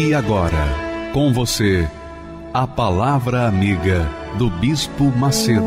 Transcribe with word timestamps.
E 0.00 0.14
agora, 0.14 1.10
com 1.12 1.32
você, 1.32 1.90
a 2.54 2.68
Palavra 2.68 3.48
Amiga 3.48 4.08
do 4.38 4.48
Bispo 4.48 5.10
Macedo. 5.10 5.60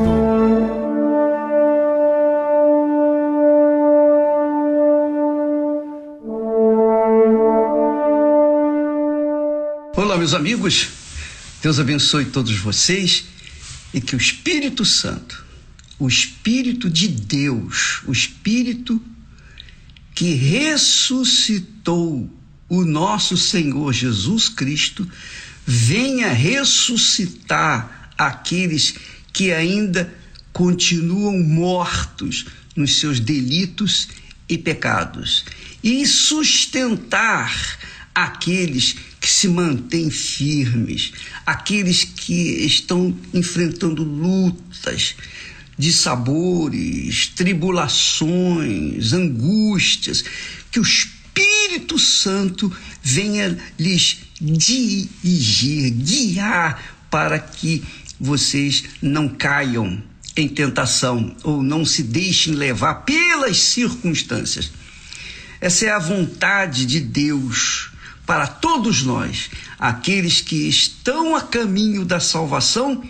Olá, 9.98 10.18
meus 10.18 10.34
amigos. 10.34 10.88
Deus 11.62 11.78
abençoe 11.78 12.24
todos 12.24 12.58
vocês 12.58 13.26
e 13.94 14.00
que 14.00 14.16
o 14.16 14.18
Espírito 14.18 14.86
Santo, 14.86 15.46
o 16.00 16.08
Espírito 16.08 16.90
de 16.90 17.10
Deus, 17.10 18.02
o 18.08 18.14
Espírito 18.14 19.02
que 20.16 20.36
ressuscitou 20.36 22.30
o 22.72 22.86
nosso 22.86 23.36
Senhor 23.36 23.92
Jesus 23.92 24.48
Cristo, 24.48 25.06
venha 25.68 26.32
ressuscitar 26.32 28.14
aqueles 28.18 28.96
que 29.34 29.52
ainda 29.52 30.10
continuam 30.54 31.38
mortos 31.44 32.46
nos 32.74 32.98
seus 32.98 33.20
delitos 33.20 34.08
e 34.48 34.58
pecados 34.58 35.44
e 35.84 36.08
sustentar 36.08 37.78
aqueles 38.16 38.96
que 39.20 39.30
se 39.30 39.50
mantêm 39.50 40.10
firmes, 40.10 41.12
aqueles 41.46 42.06
que 42.06 42.66
estão 42.66 43.14
enfrentando 43.34 44.02
lutas 44.02 45.16
de 45.78 45.92
sabores, 45.92 47.28
tribulações, 47.36 49.12
angústias, 49.12 50.24
que 50.72 50.80
o 50.80 50.86
Espírito 51.34 51.98
Santo 51.98 52.76
venha 53.02 53.58
lhes 53.80 54.18
dirigir, 54.42 55.90
guiar 55.92 56.84
para 57.10 57.40
que 57.40 57.84
vocês 58.20 58.84
não 59.02 59.30
caiam 59.30 60.04
em 60.36 60.48
tentação 60.48 61.36
ou 61.44 61.64
não 61.64 61.86
se 61.86 62.04
deixem 62.04 62.54
levar 62.54 63.06
pelas 63.06 63.58
circunstâncias. 63.58 64.72
Essa 65.62 65.86
é 65.86 65.90
a 65.92 66.00
vontade 66.00 66.86
de 66.86 67.00
Deus 67.00 67.92
para 68.26 68.48
todos 68.48 69.04
nós, 69.04 69.50
aqueles 69.80 70.42
que 70.42 70.68
estão 70.68 71.36
a 71.36 71.42
caminho 71.42 72.04
da 72.04 72.20
salvação, 72.20 73.04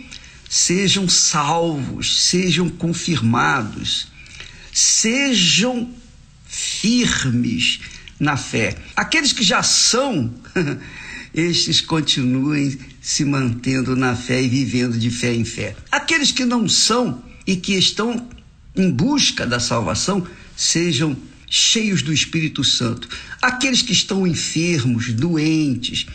sejam 0.48 1.10
salvos, 1.10 2.26
sejam 2.26 2.70
confirmados, 2.70 4.08
sejam 4.72 5.92
firmes 6.46 7.80
na 8.22 8.38
fé. 8.38 8.76
Aqueles 8.96 9.34
que 9.34 9.44
já 9.44 9.64
são, 9.64 10.32
estes 11.34 11.82
continuem 11.82 12.78
se 13.02 13.26
mantendo 13.26 13.96
na 13.96 14.16
fé 14.16 14.40
e 14.44 14.48
vivendo 14.48 14.98
de 14.98 15.10
fé 15.10 15.34
em 15.34 15.44
fé. 15.44 15.76
Aqueles 15.92 16.32
que 16.32 16.46
não 16.46 16.70
são 16.70 17.24
e 17.48 17.56
que 17.56 17.74
estão 17.74 18.30
em 18.76 18.92
busca 18.92 19.48
da 19.48 19.60
salvação, 19.60 20.26
sejam 20.56 21.18
cheios 21.50 22.04
do 22.04 22.14
Espírito 22.14 22.64
Santo. 22.64 23.10
Aqueles 23.42 23.82
que 23.82 23.92
estão 23.92 24.28
enfermos, 24.28 25.12
doentes, 25.12 26.06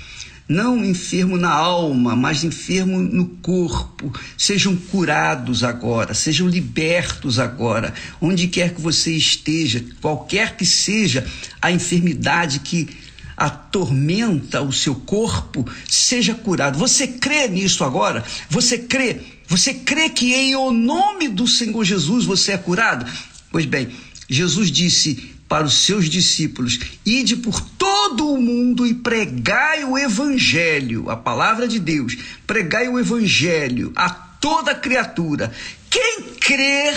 não 0.48 0.84
enfermo 0.84 1.36
na 1.36 1.50
alma, 1.50 2.14
mas 2.14 2.44
enfermo 2.44 3.02
no 3.02 3.26
corpo, 3.26 4.12
sejam 4.38 4.76
curados 4.76 5.64
agora, 5.64 6.14
sejam 6.14 6.48
libertos 6.48 7.38
agora, 7.38 7.92
onde 8.20 8.46
quer 8.46 8.72
que 8.72 8.80
você 8.80 9.12
esteja, 9.12 9.84
qualquer 10.00 10.56
que 10.56 10.64
seja 10.64 11.26
a 11.60 11.72
enfermidade 11.72 12.60
que 12.60 12.88
atormenta 13.36 14.62
o 14.62 14.72
seu 14.72 14.94
corpo, 14.94 15.68
seja 15.88 16.34
curado. 16.34 16.78
Você 16.78 17.06
crê 17.06 17.48
nisso 17.48 17.84
agora? 17.84 18.24
Você 18.48 18.78
crê? 18.78 19.20
Você 19.48 19.74
crê 19.74 20.08
que 20.08 20.32
em 20.32 20.54
o 20.56 20.70
nome 20.70 21.28
do 21.28 21.46
Senhor 21.46 21.84
Jesus 21.84 22.24
você 22.24 22.52
é 22.52 22.58
curado? 22.58 23.04
Pois 23.50 23.66
bem, 23.66 23.88
Jesus 24.28 24.70
disse 24.70 25.36
para 25.48 25.66
os 25.66 25.74
seus 25.74 26.08
discípulos: 26.08 26.78
Ide 27.04 27.36
por 27.36 27.60
todo 27.60 27.85
o 28.24 28.40
mundo 28.40 28.86
e 28.86 28.94
pregai 28.94 29.84
o 29.84 29.98
Evangelho, 29.98 31.10
a 31.10 31.16
palavra 31.16 31.66
de 31.66 31.78
Deus, 31.78 32.16
pregai 32.46 32.88
o 32.88 32.98
Evangelho 32.98 33.92
a 33.96 34.08
toda 34.08 34.74
criatura. 34.74 35.52
Quem 35.90 36.34
crer 36.40 36.94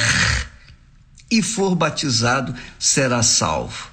e 1.31 1.41
for 1.41 1.75
batizado 1.75 2.55
será 2.77 3.23
salvo. 3.23 3.89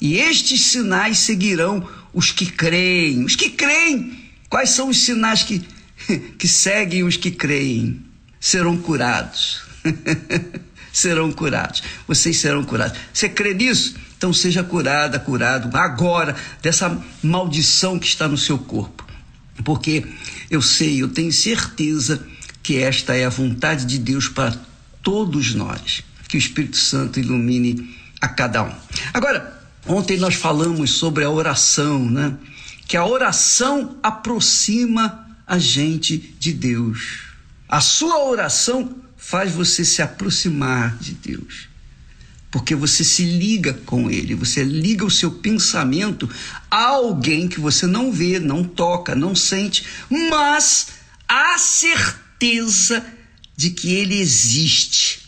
E 0.00 0.18
estes 0.18 0.60
sinais 0.62 1.18
seguirão 1.18 1.88
os 2.12 2.30
que 2.30 2.46
creem. 2.46 3.24
Os 3.24 3.36
que 3.36 3.50
creem, 3.50 4.30
quais 4.48 4.70
são 4.70 4.88
os 4.88 5.02
sinais 5.02 5.42
que, 5.42 5.66
que 6.38 6.48
seguem 6.48 7.02
os 7.02 7.16
que 7.16 7.30
creem? 7.30 8.04
Serão 8.40 8.76
curados. 8.76 9.62
serão 10.92 11.32
curados. 11.32 11.82
Vocês 12.06 12.38
serão 12.38 12.64
curados. 12.64 12.98
Você 13.12 13.28
crê 13.28 13.54
nisso? 13.54 13.96
Então 14.16 14.32
seja 14.32 14.64
curada, 14.64 15.18
curado 15.18 15.76
agora 15.76 16.34
dessa 16.62 16.98
maldição 17.22 17.98
que 17.98 18.06
está 18.06 18.26
no 18.26 18.38
seu 18.38 18.58
corpo. 18.58 19.06
Porque 19.64 20.06
eu 20.50 20.62
sei, 20.62 21.02
eu 21.02 21.08
tenho 21.08 21.32
certeza 21.32 22.26
que 22.62 22.78
esta 22.78 23.14
é 23.14 23.24
a 23.24 23.30
vontade 23.30 23.84
de 23.84 23.98
Deus 23.98 24.28
para 24.28 24.56
todos 25.02 25.54
nós. 25.54 26.02
Que 26.28 26.36
o 26.36 26.38
Espírito 26.38 26.76
Santo 26.76 27.20
ilumine 27.20 27.94
a 28.20 28.28
cada 28.28 28.62
um. 28.64 28.74
Agora, 29.12 29.62
ontem 29.86 30.18
nós 30.18 30.34
falamos 30.34 30.92
sobre 30.92 31.24
a 31.24 31.30
oração, 31.30 32.10
né? 32.10 32.36
Que 32.88 32.96
a 32.96 33.04
oração 33.04 33.96
aproxima 34.02 35.26
a 35.46 35.58
gente 35.58 36.18
de 36.38 36.52
Deus. 36.52 37.20
A 37.68 37.80
sua 37.80 38.24
oração 38.24 38.96
faz 39.16 39.52
você 39.52 39.84
se 39.84 40.02
aproximar 40.02 40.96
de 40.98 41.14
Deus. 41.14 41.68
Porque 42.50 42.74
você 42.74 43.04
se 43.04 43.24
liga 43.24 43.74
com 43.84 44.10
Ele, 44.10 44.34
você 44.34 44.62
liga 44.62 45.04
o 45.04 45.10
seu 45.10 45.30
pensamento 45.30 46.28
a 46.70 46.86
alguém 46.86 47.48
que 47.48 47.60
você 47.60 47.86
não 47.86 48.10
vê, 48.12 48.38
não 48.38 48.64
toca, 48.64 49.14
não 49.14 49.34
sente, 49.34 49.84
mas 50.30 50.88
há 51.28 51.58
certeza 51.58 53.04
de 53.56 53.70
que 53.70 53.94
Ele 53.94 54.18
existe. 54.18 55.26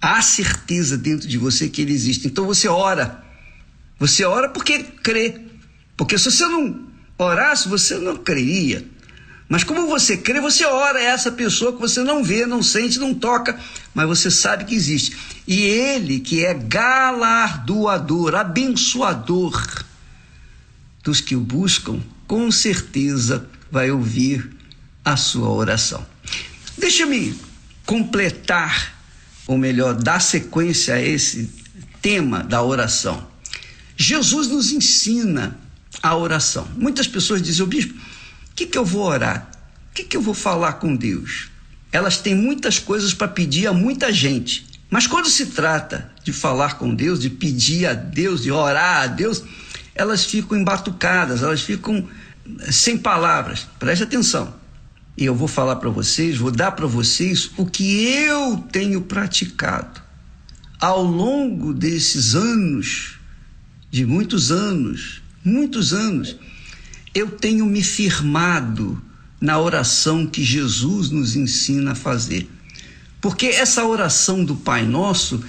Há 0.00 0.22
certeza 0.22 0.96
dentro 0.96 1.26
de 1.26 1.38
você 1.38 1.68
que 1.68 1.82
Ele 1.82 1.92
existe. 1.92 2.28
Então 2.28 2.46
você 2.46 2.68
ora. 2.68 3.24
Você 3.98 4.24
ora 4.24 4.48
porque 4.48 4.82
crê. 4.82 5.40
Porque 5.96 6.16
se 6.16 6.30
você 6.30 6.46
não 6.46 6.86
orasse, 7.18 7.68
você 7.68 7.98
não 7.98 8.16
creria. 8.16 8.86
Mas 9.48 9.64
como 9.64 9.86
você 9.86 10.16
crê, 10.16 10.40
você 10.40 10.66
ora 10.66 11.02
essa 11.02 11.32
pessoa 11.32 11.72
que 11.72 11.80
você 11.80 12.02
não 12.02 12.22
vê, 12.22 12.44
não 12.44 12.62
sente, 12.62 12.98
não 12.98 13.14
toca, 13.14 13.58
mas 13.94 14.06
você 14.06 14.30
sabe 14.30 14.66
que 14.66 14.74
existe. 14.74 15.16
E 15.46 15.62
ele, 15.62 16.20
que 16.20 16.44
é 16.44 16.52
galardoador, 16.52 18.34
abençoador 18.34 19.84
dos 21.02 21.22
que 21.22 21.34
o 21.34 21.40
buscam, 21.40 22.00
com 22.26 22.50
certeza 22.50 23.48
vai 23.70 23.90
ouvir 23.90 24.50
a 25.02 25.16
sua 25.16 25.48
oração. 25.48 26.04
Deixa-me 26.76 27.34
completar, 27.86 28.94
ou 29.46 29.56
melhor, 29.56 29.94
dar 29.94 30.20
sequência 30.20 30.94
a 30.94 31.00
esse 31.00 31.50
tema 32.02 32.42
da 32.42 32.62
oração. 32.62 33.26
Jesus 33.96 34.48
nos 34.48 34.70
ensina 34.70 35.58
a 36.02 36.14
oração. 36.14 36.68
Muitas 36.76 37.08
pessoas 37.08 37.40
dizem, 37.40 37.64
o 37.64 37.66
bispo, 37.66 37.94
que, 38.58 38.66
que 38.66 38.78
eu 38.78 38.84
vou 38.84 39.02
orar? 39.02 39.48
O 39.90 39.94
que, 39.94 40.02
que 40.02 40.16
eu 40.16 40.20
vou 40.20 40.34
falar 40.34 40.74
com 40.74 40.96
Deus? 40.96 41.48
Elas 41.92 42.18
têm 42.18 42.34
muitas 42.34 42.80
coisas 42.80 43.14
para 43.14 43.28
pedir 43.28 43.68
a 43.68 43.72
muita 43.72 44.12
gente. 44.12 44.66
Mas 44.90 45.06
quando 45.06 45.28
se 45.28 45.46
trata 45.46 46.10
de 46.24 46.32
falar 46.32 46.76
com 46.76 46.92
Deus, 46.92 47.20
de 47.20 47.30
pedir 47.30 47.86
a 47.86 47.94
Deus, 47.94 48.42
de 48.42 48.50
orar 48.50 49.02
a 49.02 49.06
Deus, 49.06 49.44
elas 49.94 50.24
ficam 50.24 50.58
embatucadas, 50.58 51.42
elas 51.42 51.60
ficam 51.60 52.08
eh, 52.60 52.72
sem 52.72 52.98
palavras. 52.98 53.68
Preste 53.78 54.02
atenção. 54.02 54.52
E 55.16 55.24
eu 55.24 55.36
vou 55.36 55.48
falar 55.48 55.76
para 55.76 55.90
vocês, 55.90 56.36
vou 56.36 56.50
dar 56.50 56.72
para 56.72 56.86
vocês 56.86 57.50
o 57.56 57.64
que 57.64 58.06
eu 58.06 58.56
tenho 58.72 59.02
praticado 59.02 60.00
ao 60.80 61.02
longo 61.02 61.72
desses 61.72 62.34
anos 62.34 63.18
de 63.90 64.04
muitos 64.04 64.50
anos, 64.50 65.22
muitos 65.44 65.92
anos, 65.92 66.36
eu 67.14 67.30
tenho 67.30 67.66
me 67.66 67.82
firmado 67.82 69.02
na 69.40 69.58
oração 69.58 70.26
que 70.26 70.42
Jesus 70.42 71.10
nos 71.10 71.36
ensina 71.36 71.92
a 71.92 71.94
fazer. 71.94 72.48
Porque 73.20 73.46
essa 73.46 73.84
oração 73.84 74.44
do 74.44 74.56
Pai 74.56 74.84
Nosso 74.84 75.42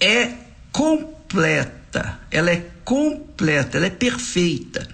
é 0.00 0.32
completa, 0.72 2.20
ela 2.30 2.50
é 2.50 2.68
completa, 2.84 3.76
ela 3.76 3.86
é 3.86 3.90
perfeita. 3.90 4.88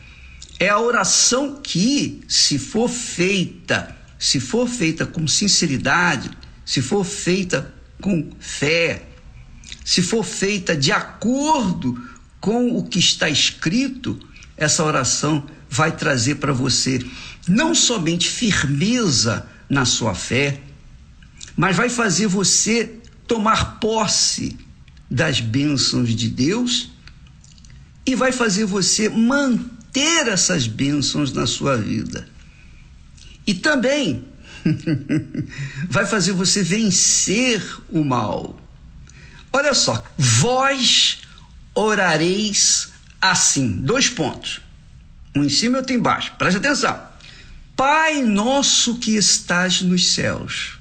É 0.59 0.69
a 0.69 0.79
oração 0.79 1.61
que, 1.63 2.21
se 2.29 2.59
for 2.59 2.89
feita, 2.89 3.97
se 4.19 4.39
for 4.39 4.69
feita 4.69 5.07
com 5.07 5.27
sinceridade, 5.27 6.31
se 6.65 6.83
for 6.83 7.05
feita 7.05 7.73
com 8.01 8.31
fé, 8.39 9.03
se 9.85 10.03
for 10.03 10.23
feita 10.23 10.77
de 10.77 10.93
acordo 10.93 11.99
com 12.41 12.77
o 12.77 12.85
que 12.85 12.99
está 12.99 13.29
escrito, 13.29 14.19
essa 14.57 14.85
oração 14.85 15.47
vai 15.71 15.97
trazer 15.97 16.37
para 16.37 16.53
você 16.53 16.99
não 17.47 17.75
somente 17.75 18.29
firmeza 18.29 19.47
na 19.69 19.85
sua 19.85 20.15
fé, 20.15 20.61
mas 21.57 21.77
vai 21.77 21.89
fazer 21.89 22.27
você 22.27 22.99
tomar 23.27 23.79
posse 23.79 24.59
das 25.09 25.41
bênçãos 25.41 26.15
de 26.15 26.29
Deus 26.29 26.91
e 28.05 28.17
vai 28.17 28.33
fazer 28.33 28.65
você 28.65 29.09
manter 29.09 30.27
essas 30.27 30.67
bênçãos 30.67 31.33
na 31.33 31.47
sua 31.47 31.77
vida. 31.77 32.29
E 33.47 33.55
também 33.55 34.25
vai 35.89 36.05
fazer 36.07 36.33
você 36.33 36.63
vencer 36.63 37.63
o 37.89 38.05
mal. 38.05 38.59
Olha 39.53 39.75
só, 39.75 40.05
vós 40.17 41.19
orareis 41.75 42.89
assim. 43.21 43.77
Dois 43.83 44.09
pontos. 44.09 44.61
Um 45.35 45.45
em 45.45 45.49
cima 45.49 45.77
e 45.77 45.81
outro 45.81 45.95
embaixo. 45.95 46.33
Preste 46.39 46.57
atenção. 46.57 47.01
Pai 47.77 48.23
nosso 48.23 48.99
que 48.99 49.17
estás 49.17 49.81
nos 49.83 50.11
céus. 50.11 50.79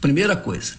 Primeira 0.00 0.36
coisa. 0.36 0.74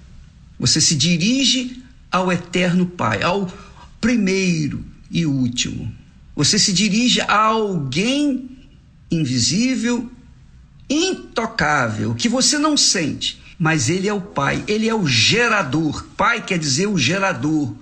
Você 0.60 0.80
se 0.80 0.96
dirige 0.96 1.84
ao 2.12 2.32
eterno 2.32 2.86
Pai, 2.86 3.22
ao 3.22 3.52
primeiro 4.00 4.86
e 5.12 5.26
último. 5.26 5.94
Você 6.36 6.58
se 6.58 6.74
dirige 6.74 7.22
a 7.22 7.38
alguém 7.38 8.50
invisível, 9.12 10.12
intocável, 10.90 12.16
que 12.16 12.30
você 12.30 12.58
não 12.58 12.76
sente, 12.76 13.42
mas 13.58 13.90
ele 13.90 14.08
é 14.08 14.14
o 14.14 14.22
Pai, 14.22 14.64
ele 14.68 14.88
é 14.88 14.96
o 14.96 15.06
gerador. 15.08 16.06
Pai 16.18 16.44
quer 16.44 16.58
dizer 16.58 16.88
o 16.88 16.98
gerador, 16.98 17.76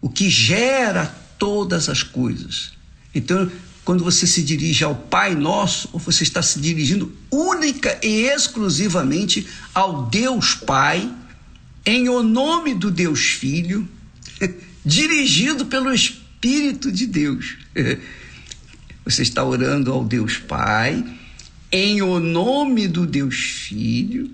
o 0.00 0.08
que 0.08 0.28
gera 0.28 1.06
todas 1.38 1.88
as 1.88 2.02
coisas. 2.02 2.72
Então, 3.14 3.50
quando 3.84 4.04
você 4.04 4.26
se 4.26 4.42
dirige 4.42 4.84
ao 4.84 4.94
Pai 4.94 5.34
Nosso, 5.34 5.88
você 5.94 6.22
está 6.22 6.42
se 6.42 6.60
dirigindo 6.60 7.12
única 7.30 7.98
e 8.02 8.26
exclusivamente 8.26 9.46
ao 9.74 10.06
Deus 10.06 10.54
Pai, 10.54 11.10
em 11.84 12.08
o 12.08 12.22
nome 12.22 12.74
do 12.74 12.90
Deus 12.90 13.20
Filho, 13.20 13.88
dirigido 14.84 15.66
pelo 15.66 15.92
Espírito 15.92 16.92
de 16.92 17.06
Deus. 17.06 17.56
Você 19.04 19.22
está 19.22 19.42
orando 19.42 19.90
ao 19.90 20.04
Deus 20.04 20.36
Pai, 20.36 21.02
em 21.72 22.02
o 22.02 22.20
nome 22.20 22.86
do 22.86 23.06
Deus 23.06 23.36
Filho, 23.36 24.30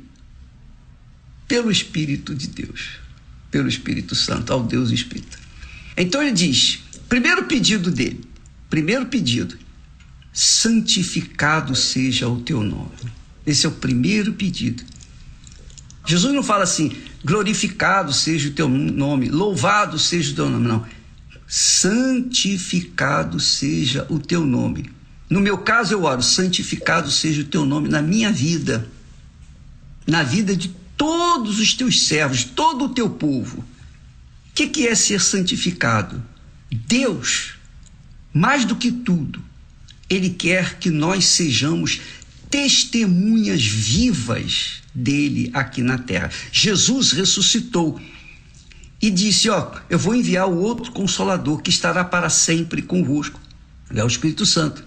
pelo 1.46 1.70
Espírito 1.70 2.34
de 2.34 2.48
Deus, 2.48 2.98
pelo 3.50 3.68
Espírito 3.68 4.14
Santo, 4.16 4.52
ao 4.52 4.64
Deus 4.64 4.90
Espírito. 4.90 5.38
Então 5.96 6.20
ele 6.20 6.32
diz: 6.32 6.80
primeiro 7.08 7.44
pedido 7.44 7.90
dele, 7.90 8.25
primeiro 8.68 9.06
pedido, 9.06 9.56
santificado 10.32 11.74
seja 11.74 12.28
o 12.28 12.40
teu 12.40 12.62
nome. 12.62 12.90
Esse 13.46 13.66
é 13.66 13.68
o 13.68 13.72
primeiro 13.72 14.32
pedido. 14.34 14.82
Jesus 16.04 16.34
não 16.34 16.42
fala 16.42 16.64
assim, 16.64 16.96
glorificado 17.24 18.12
seja 18.12 18.48
o 18.48 18.52
teu 18.52 18.68
nome, 18.68 19.28
louvado 19.28 19.98
seja 19.98 20.32
o 20.32 20.34
teu 20.34 20.50
nome, 20.50 20.68
não. 20.68 20.86
Santificado 21.48 23.40
seja 23.40 24.06
o 24.08 24.18
teu 24.18 24.44
nome. 24.44 24.90
No 25.28 25.40
meu 25.40 25.58
caso, 25.58 25.92
eu 25.92 26.04
oro, 26.04 26.22
santificado 26.22 27.10
seja 27.10 27.42
o 27.42 27.46
teu 27.46 27.64
nome 27.64 27.88
na 27.88 28.00
minha 28.00 28.30
vida, 28.30 28.88
na 30.06 30.22
vida 30.22 30.54
de 30.54 30.68
todos 30.96 31.58
os 31.58 31.74
teus 31.74 32.06
servos, 32.06 32.44
todo 32.44 32.84
o 32.84 32.88
teu 32.90 33.10
povo. 33.10 33.58
O 33.58 33.64
que, 34.54 34.68
que 34.68 34.86
é 34.86 34.94
ser 34.94 35.20
santificado? 35.20 36.22
Deus, 36.70 37.55
mais 38.36 38.66
do 38.66 38.76
que 38.76 38.92
tudo, 38.92 39.42
Ele 40.10 40.28
quer 40.28 40.78
que 40.78 40.90
nós 40.90 41.24
sejamos 41.24 42.02
testemunhas 42.50 43.64
vivas 43.64 44.82
dele 44.94 45.50
aqui 45.54 45.80
na 45.80 45.96
terra. 45.96 46.30
Jesus 46.52 47.12
ressuscitou 47.12 47.98
e 49.00 49.10
disse: 49.10 49.48
Ó, 49.48 49.72
eu 49.88 49.98
vou 49.98 50.14
enviar 50.14 50.46
o 50.46 50.58
outro 50.58 50.92
consolador 50.92 51.62
que 51.62 51.70
estará 51.70 52.04
para 52.04 52.28
sempre 52.28 52.82
convosco. 52.82 53.40
É 53.90 54.04
o 54.04 54.06
Espírito 54.06 54.44
Santo. 54.44 54.84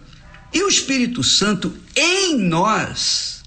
E 0.54 0.62
o 0.62 0.69
Espírito 0.69 1.24
Santo 1.24 1.75
em 1.96 2.38
nós 2.38 3.42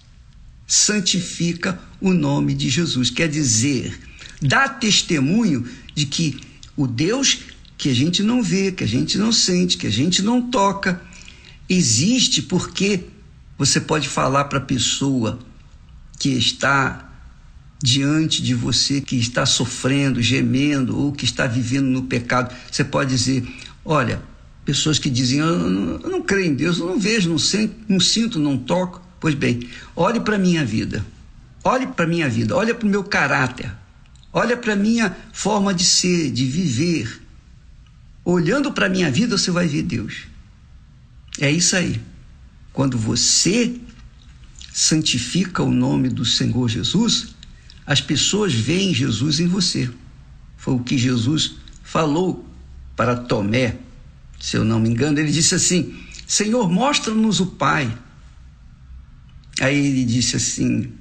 santifica 0.66 1.78
o 2.00 2.12
nome 2.12 2.54
de 2.54 2.68
Jesus. 2.68 3.08
Quer 3.08 3.28
dizer, 3.28 3.96
dá 4.40 4.68
testemunho 4.68 5.64
de 5.94 6.06
que 6.06 6.40
o 6.76 6.88
Deus 6.88 7.51
que 7.82 7.90
a 7.90 7.94
gente 7.94 8.22
não 8.22 8.40
vê, 8.40 8.70
que 8.70 8.84
a 8.84 8.86
gente 8.86 9.18
não 9.18 9.32
sente, 9.32 9.76
que 9.76 9.88
a 9.88 9.90
gente 9.90 10.22
não 10.22 10.40
toca, 10.40 11.02
existe 11.68 12.40
porque 12.40 13.00
você 13.58 13.80
pode 13.80 14.08
falar 14.08 14.44
para 14.44 14.58
a 14.58 14.62
pessoa 14.62 15.40
que 16.16 16.28
está 16.28 17.10
diante 17.82 18.40
de 18.40 18.54
você, 18.54 19.00
que 19.00 19.16
está 19.16 19.44
sofrendo, 19.44 20.22
gemendo 20.22 20.96
ou 20.96 21.10
que 21.10 21.24
está 21.24 21.44
vivendo 21.48 21.86
no 21.86 22.04
pecado. 22.04 22.54
Você 22.70 22.84
pode 22.84 23.10
dizer: 23.10 23.44
Olha, 23.84 24.22
pessoas 24.64 25.00
que 25.00 25.10
dizem: 25.10 25.40
Eu 25.40 25.68
não, 25.68 26.00
eu 26.02 26.08
não 26.08 26.22
creio 26.22 26.52
em 26.52 26.54
Deus, 26.54 26.78
eu 26.78 26.86
não 26.86 27.00
vejo, 27.00 27.30
não, 27.30 27.38
sinto, 27.38 27.74
não 27.88 27.98
sinto, 27.98 28.38
não 28.38 28.56
toco. 28.56 29.02
Pois 29.18 29.34
bem, 29.34 29.68
olhe 29.96 30.20
para 30.20 30.36
a 30.36 30.38
minha 30.38 30.64
vida, 30.64 31.04
olhe 31.64 31.88
para 31.88 32.04
a 32.04 32.08
minha 32.08 32.28
vida, 32.28 32.54
olhe 32.54 32.72
para 32.72 32.86
o 32.86 32.90
meu 32.90 33.02
caráter, 33.02 33.72
olhe 34.32 34.54
para 34.54 34.74
a 34.74 34.76
minha 34.76 35.16
forma 35.32 35.74
de 35.74 35.84
ser, 35.84 36.30
de 36.30 36.44
viver. 36.44 37.21
Olhando 38.24 38.72
para 38.72 38.86
a 38.86 38.88
minha 38.88 39.10
vida, 39.10 39.36
você 39.36 39.50
vai 39.50 39.66
ver 39.66 39.82
Deus. 39.82 40.26
É 41.40 41.50
isso 41.50 41.74
aí. 41.76 42.00
Quando 42.72 42.96
você 42.96 43.74
santifica 44.72 45.62
o 45.62 45.70
nome 45.70 46.08
do 46.08 46.24
Senhor 46.24 46.68
Jesus, 46.68 47.34
as 47.86 48.00
pessoas 48.00 48.54
veem 48.54 48.94
Jesus 48.94 49.40
em 49.40 49.46
você. 49.46 49.90
Foi 50.56 50.74
o 50.74 50.80
que 50.80 50.96
Jesus 50.96 51.56
falou 51.82 52.46
para 52.96 53.16
Tomé, 53.16 53.76
se 54.40 54.56
eu 54.56 54.64
não 54.64 54.78
me 54.78 54.88
engano. 54.88 55.18
Ele 55.18 55.32
disse 55.32 55.54
assim: 55.54 55.94
Senhor, 56.26 56.70
mostra-nos 56.70 57.40
o 57.40 57.46
Pai. 57.46 57.92
Aí 59.60 59.76
ele 59.76 60.04
disse 60.04 60.36
assim: 60.36 60.92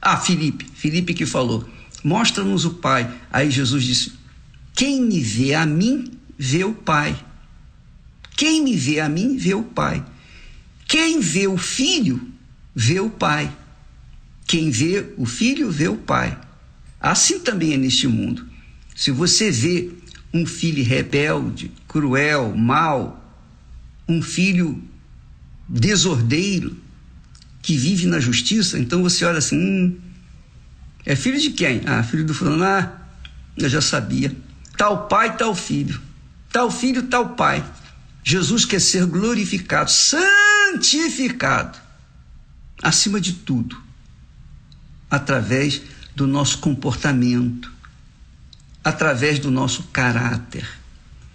Ah, 0.00 0.16
Felipe, 0.16 0.66
Felipe 0.74 1.14
que 1.14 1.26
falou: 1.26 1.68
Mostra-nos 2.02 2.64
o 2.64 2.74
Pai. 2.74 3.12
Aí 3.30 3.50
Jesus 3.50 3.84
disse: 3.84 4.12
Quem 4.74 5.02
me 5.02 5.20
vê 5.20 5.54
a 5.54 5.66
mim, 5.66 6.13
vê 6.38 6.64
o 6.64 6.74
Pai. 6.74 7.16
Quem 8.36 8.62
me 8.62 8.76
vê 8.76 9.00
a 9.00 9.08
mim, 9.08 9.36
vê 9.36 9.54
o 9.54 9.62
Pai. 9.62 10.04
Quem 10.86 11.18
vê 11.20 11.46
o 11.46 11.56
filho, 11.56 12.20
vê 12.74 13.00
o 13.00 13.10
pai. 13.10 13.50
Quem 14.46 14.70
vê 14.70 15.12
o 15.16 15.26
filho, 15.26 15.70
vê 15.70 15.88
o 15.88 15.96
pai. 15.96 16.38
Assim 17.00 17.40
também 17.40 17.74
é 17.74 17.76
neste 17.76 18.06
mundo. 18.06 18.46
Se 18.94 19.10
você 19.10 19.50
vê 19.50 19.90
um 20.32 20.46
filho 20.46 20.84
rebelde, 20.84 21.72
cruel, 21.88 22.54
mau, 22.56 23.20
um 24.08 24.22
filho 24.22 24.82
desordeiro, 25.68 26.76
que 27.62 27.76
vive 27.76 28.06
na 28.06 28.20
justiça, 28.20 28.78
então 28.78 29.02
você 29.02 29.24
olha 29.24 29.38
assim: 29.38 29.58
hum, 29.58 29.98
é 31.04 31.16
filho 31.16 31.40
de 31.40 31.50
quem? 31.50 31.80
Ah, 31.86 32.02
filho 32.02 32.24
do 32.24 32.34
fulano. 32.34 32.62
Ah, 32.62 33.00
eu 33.56 33.68
já 33.68 33.80
sabia. 33.80 34.34
Tal 34.76 35.08
pai, 35.08 35.36
tal 35.36 35.54
filho. 35.54 36.00
Tal 36.54 36.70
filho, 36.70 37.02
tal 37.08 37.30
pai. 37.30 37.64
Jesus 38.22 38.64
quer 38.64 38.80
ser 38.80 39.06
glorificado, 39.06 39.90
santificado, 39.90 41.76
acima 42.80 43.20
de 43.20 43.32
tudo, 43.32 43.76
através 45.10 45.82
do 46.14 46.28
nosso 46.28 46.58
comportamento, 46.58 47.72
através 48.84 49.40
do 49.40 49.50
nosso 49.50 49.82
caráter. 49.92 50.64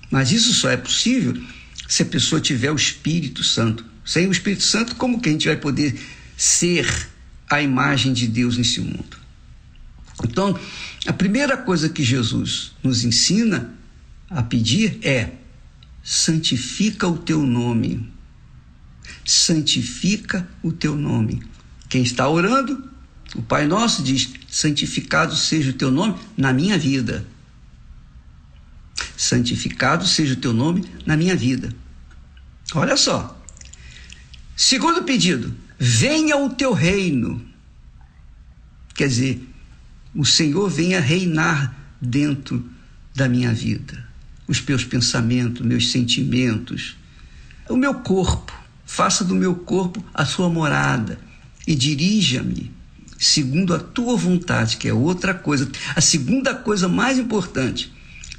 Mas 0.10 0.32
isso 0.32 0.54
só 0.54 0.70
é 0.70 0.78
possível 0.78 1.38
se 1.86 2.02
a 2.04 2.06
pessoa 2.06 2.40
tiver 2.40 2.72
o 2.72 2.78
Espírito 2.78 3.44
Santo. 3.44 3.84
Sem 4.06 4.26
o 4.26 4.32
Espírito 4.32 4.64
Santo, 4.64 4.96
como 4.96 5.20
que 5.20 5.28
a 5.28 5.34
gente 5.34 5.50
vai 5.50 5.58
poder 5.58 6.00
ser 6.38 7.10
a 7.50 7.62
imagem 7.62 8.14
de 8.14 8.26
Deus 8.26 8.56
nesse 8.56 8.80
mundo? 8.80 9.18
Então, 10.24 10.58
a 11.06 11.12
primeira 11.12 11.58
coisa 11.58 11.90
que 11.90 12.04
Jesus 12.06 12.72
nos 12.82 13.04
ensina 13.04 13.78
a 14.30 14.44
pedir 14.44 15.00
é 15.04 15.32
santifica 16.04 17.08
o 17.08 17.18
teu 17.18 17.42
nome. 17.42 18.12
Santifica 19.26 20.48
o 20.64 20.72
teu 20.72 20.96
nome. 20.96 21.44
Quem 21.88 22.04
está 22.04 22.28
orando, 22.30 22.90
o 23.36 23.42
Pai 23.42 23.66
Nosso 23.66 24.04
diz: 24.04 24.32
santificado 24.48 25.36
seja 25.36 25.72
o 25.72 25.74
teu 25.74 25.92
nome 25.92 26.16
na 26.38 26.54
minha 26.54 26.78
vida. 26.78 27.26
Santificado 29.18 30.06
seja 30.06 30.34
o 30.34 30.38
teu 30.38 30.54
nome 30.54 30.86
na 31.06 31.18
minha 31.18 31.36
vida. 31.36 31.74
Olha 32.74 32.96
só. 32.96 33.36
Segundo 34.56 35.04
pedido, 35.04 35.56
venha 35.78 36.38
o 36.38 36.50
teu 36.50 36.74
reino. 36.74 37.46
Quer 38.94 39.08
dizer, 39.08 39.50
o 40.14 40.26
Senhor 40.26 40.70
venha 40.70 41.00
reinar 41.00 41.76
dentro 42.02 42.70
da 43.16 43.30
minha 43.30 43.54
vida, 43.54 44.09
os 44.50 44.60
meus 44.60 44.84
pensamentos, 44.84 45.64
meus 45.64 45.92
sentimentos, 45.92 46.98
o 47.70 47.78
meu 47.78 47.94
corpo. 47.94 48.52
Faça 48.84 49.24
do 49.24 49.36
meu 49.36 49.54
corpo 49.56 50.04
a 50.12 50.26
sua 50.26 50.50
morada 50.50 51.20
e 51.68 51.76
dirija-me 51.76 52.72
segundo 53.20 53.76
a 53.76 53.80
tua 53.80 54.18
vontade, 54.18 54.78
que 54.78 54.88
é 54.88 54.94
outra 54.94 55.36
coisa. 55.36 55.70
A 55.96 56.02
segunda 56.02 56.56
coisa 56.56 56.88
mais 56.88 57.20
importante. 57.20 57.94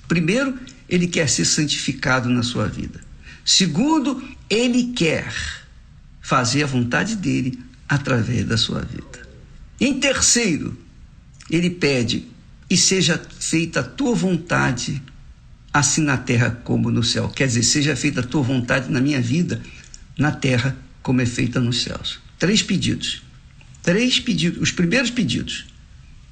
Primeiro, 0.08 0.58
ele 0.88 1.06
quer 1.06 1.28
ser 1.28 1.44
santificado 1.44 2.28
na 2.28 2.42
sua 2.42 2.66
vida. 2.66 3.00
Segundo, 3.44 4.20
ele 4.48 4.92
quer 4.92 5.32
fazer 6.20 6.64
a 6.64 6.66
vontade 6.66 7.14
dele 7.14 7.60
através 7.88 8.44
da 8.44 8.56
sua 8.56 8.80
vida. 8.80 9.28
Em 9.80 10.00
terceiro, 10.00 10.76
ele 11.48 11.70
pede 11.70 12.26
e 12.68 12.76
seja 12.76 13.20
feita 13.38 13.80
a 13.80 13.84
tua 13.84 14.14
vontade, 14.14 15.00
assim 15.72 16.02
na 16.02 16.16
terra 16.16 16.50
como 16.64 16.90
no 16.90 17.02
céu. 17.02 17.28
Quer 17.28 17.46
dizer, 17.46 17.62
seja 17.62 17.96
feita 17.96 18.20
a 18.20 18.24
tua 18.24 18.42
vontade 18.42 18.90
na 18.90 19.00
minha 19.00 19.20
vida, 19.20 19.60
na 20.18 20.32
terra 20.32 20.76
como 21.02 21.20
é 21.20 21.26
feita 21.26 21.60
nos 21.60 21.82
céus. 21.82 22.20
Três 22.38 22.62
pedidos. 22.62 23.22
Três 23.82 24.18
pedidos. 24.20 24.60
Os 24.60 24.72
primeiros 24.72 25.10
pedidos: 25.10 25.66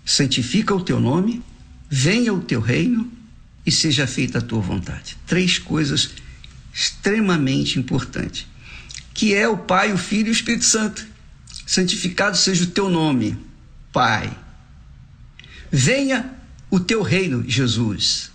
santifica 0.04 0.75
o 0.75 0.83
teu 0.83 1.00
nome, 1.00 1.42
venha 1.88 2.33
o 2.33 2.40
teu 2.40 2.61
reino 2.61 3.11
e 3.64 3.71
seja 3.71 4.07
feita 4.07 4.38
a 4.38 4.42
tua 4.42 4.61
vontade. 4.61 5.16
Três 5.26 5.59
coisas 5.59 6.11
extremamente 6.73 7.78
importantes, 7.78 8.47
que 9.14 9.35
é 9.35 9.49
o 9.49 9.57
Pai, 9.59 9.92
o 9.92 9.99
Filho 9.99 10.28
e 10.28 10.30
o 10.30 10.33
Espírito 10.33 10.64
Santo. 10.64 11.07
Santificado 11.66 12.37
seja 12.37 12.64
o 12.64 12.68
teu 12.68 12.88
nome, 12.88 13.37
Pai. 13.92 14.37
Venha 15.71 16.35
o 16.71 16.80
teu 16.80 17.02
reino, 17.02 17.45
Jesus, 17.47 18.30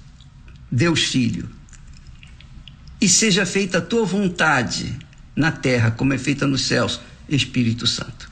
Deus 0.76 1.04
Filho, 1.04 1.48
e 3.00 3.08
seja 3.08 3.46
feita 3.46 3.78
a 3.78 3.82
tua 3.82 4.04
vontade 4.06 4.98
na 5.36 5.52
terra, 5.52 5.92
como 5.92 6.14
é 6.14 6.18
feita 6.18 6.48
nos 6.48 6.66
céus, 6.66 7.00
Espírito 7.30 7.86
Santo. 7.86 8.28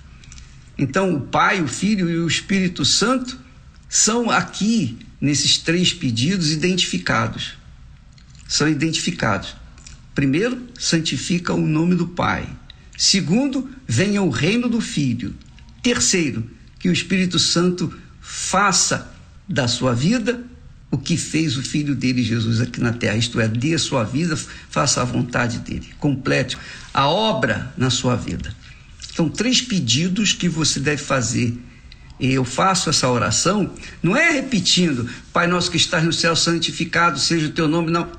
Então, 0.76 1.14
o 1.14 1.22
Pai, 1.22 1.62
o 1.62 1.68
Filho 1.68 2.10
e 2.10 2.18
o 2.18 2.28
Espírito 2.28 2.84
Santo 2.84 3.40
são 3.88 4.32
aqui, 4.32 4.98
nesses 5.20 5.60
três 5.60 5.94
pedidos, 5.94 6.52
identificados. 6.52 7.54
São 8.48 8.68
identificados. 8.68 9.56
Primeiro, 10.16 10.68
santifica 10.80 11.54
o 11.54 11.68
nome 11.68 11.94
do 11.94 12.08
Pai. 12.08 12.50
Segundo, 12.98 13.70
venha 13.88 14.24
o 14.24 14.32
reino 14.32 14.68
do 14.68 14.82
Filho. 14.82 15.36
Terceiro, 15.84 16.50
que 16.80 16.90
o 16.90 16.94
Espírito 16.94 17.38
Santo 17.38 17.94
faça 18.20 19.14
da 19.48 19.68
sua 19.68 19.94
vida 19.94 20.50
o 20.92 20.98
que 20.98 21.16
fez 21.16 21.58
o 21.58 21.64
filho 21.64 21.96
dele, 21.96 22.22
Jesus, 22.22 22.60
aqui 22.60 22.82
na 22.82 22.92
terra, 22.92 23.16
isto 23.16 23.40
é, 23.40 23.48
dê 23.48 23.74
a 23.74 23.80
sua 23.80 24.04
vida, 24.04 24.36
faça 24.70 25.02
a 25.02 25.06
vontade 25.06 25.60
dele, 25.60 25.88
complete 25.98 26.58
a 26.94 27.08
obra 27.08 27.74
na 27.78 27.90
sua 27.90 28.18
vida. 28.18 28.54
São 29.16 29.30
três 29.30 29.62
pedidos 29.62 30.34
que 30.34 30.50
você 30.50 30.80
deve 30.80 31.02
fazer. 31.02 31.58
E 32.20 32.34
eu 32.34 32.46
faço 32.46 32.90
essa 32.90 33.10
oração, 33.10 33.74
não 34.04 34.16
é 34.16 34.30
repetindo, 34.30 35.10
Pai 35.34 35.48
nosso 35.48 35.72
que 35.72 35.78
estás 35.78 36.04
no 36.04 36.14
céu, 36.14 36.36
santificado 36.36 37.18
seja 37.18 37.48
o 37.48 37.52
teu 37.52 37.68
nome, 37.68 37.90
não. 37.90 38.12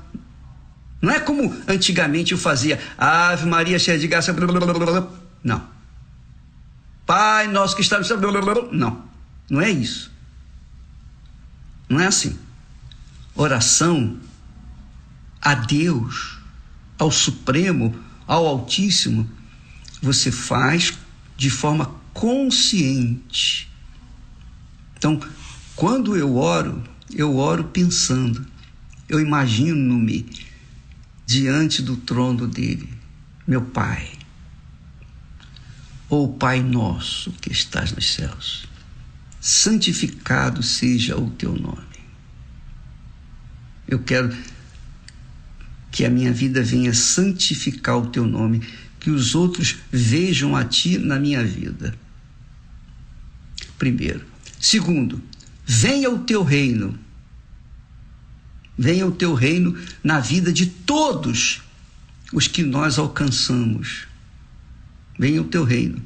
Não 1.01 1.09
é 1.09 1.19
como 1.19 1.55
antigamente 1.67 2.33
eu 2.33 2.37
fazia, 2.37 2.79
Ave 2.97 3.45
Maria 3.45 3.79
cheia 3.79 3.97
de 3.97 4.07
graça, 4.07 4.33
blá, 4.33 4.45
blá, 4.47 4.73
blá, 4.73 5.07
não. 5.41 5.65
Pai 7.05 7.47
nosso 7.47 7.75
que 7.75 7.81
está 7.81 7.97
no 7.97 8.03
céu, 8.03 8.19
não. 8.71 9.03
Não 9.49 9.61
é 9.61 9.69
isso. 9.69 10.11
Não 11.87 11.99
é 11.99 12.07
assim. 12.07 12.37
Oração 13.35 14.19
a 15.41 15.55
Deus, 15.55 16.37
ao 16.97 17.11
Supremo, 17.11 17.97
ao 18.27 18.45
Altíssimo, 18.45 19.29
você 20.01 20.31
faz 20.31 20.93
de 21.35 21.49
forma 21.49 21.85
consciente. 22.13 23.69
Então, 24.95 25.19
quando 25.75 26.15
eu 26.15 26.37
oro, 26.37 26.83
eu 27.11 27.35
oro 27.35 27.65
pensando, 27.65 28.45
eu 29.09 29.19
imagino-me 29.19 30.25
diante 31.25 31.81
do 31.81 31.97
trono 31.97 32.47
dele, 32.47 32.93
meu 33.47 33.61
Pai, 33.61 34.11
ou 36.07 36.33
Pai 36.33 36.61
nosso 36.61 37.31
que 37.31 37.51
estás 37.51 37.91
nos 37.91 38.13
céus, 38.13 38.65
santificado 39.41 40.61
seja 40.61 41.17
o 41.17 41.31
teu 41.31 41.53
nome. 41.53 41.92
Eu 43.87 43.99
quero 43.99 44.35
que 45.91 46.05
a 46.05 46.09
minha 46.09 46.31
vida 46.31 46.63
venha 46.63 46.93
santificar 46.93 47.97
o 47.97 48.07
teu 48.07 48.25
nome, 48.25 48.61
que 48.99 49.09
os 49.09 49.35
outros 49.35 49.77
vejam 49.91 50.55
a 50.55 50.63
ti 50.63 50.97
na 50.97 51.19
minha 51.19 51.43
vida. 51.43 51.93
Primeiro. 53.77 54.25
Segundo, 54.59 55.21
venha 55.65 56.09
o 56.09 56.19
teu 56.19 56.43
reino 56.43 56.97
Venha 58.77 59.05
o 59.05 59.11
teu 59.11 59.33
reino 59.33 59.77
na 60.03 60.19
vida 60.19 60.51
de 60.51 60.65
todos 60.65 61.61
os 62.31 62.47
que 62.47 62.63
nós 62.63 62.97
alcançamos. 62.97 64.07
Venha 65.17 65.41
o 65.41 65.45
teu 65.45 65.63
reino 65.63 66.01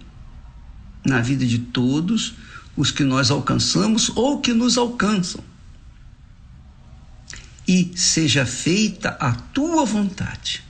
na 1.06 1.22
vida 1.22 1.46
de 1.46 1.60
todos 1.60 2.34
os 2.76 2.92
que 2.92 3.04
nós 3.04 3.32
alcançamos 3.32 4.12
ou 4.16 4.42
que 4.42 4.54
nos 4.54 4.78
alcançam. 4.78 5.42
E 7.68 7.92
seja 7.96 8.46
feita 8.46 9.10
a 9.20 9.34
tua 9.34 9.86
vontade, 9.86 10.64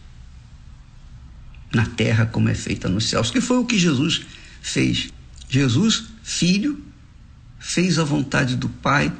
na 1.73 1.85
terra 1.85 2.25
como 2.25 2.49
é 2.49 2.55
feita 2.55 2.89
nos 2.89 3.05
céus, 3.05 3.29
que 3.29 3.39
foi 3.41 3.57
o 3.57 3.65
que 3.65 3.77
Jesus 3.77 4.25
fez. 4.61 5.09
Jesus, 5.49 6.05
filho, 6.23 6.83
fez 7.59 7.99
a 7.99 8.03
vontade 8.03 8.55
do 8.55 8.67
Pai 8.67 9.13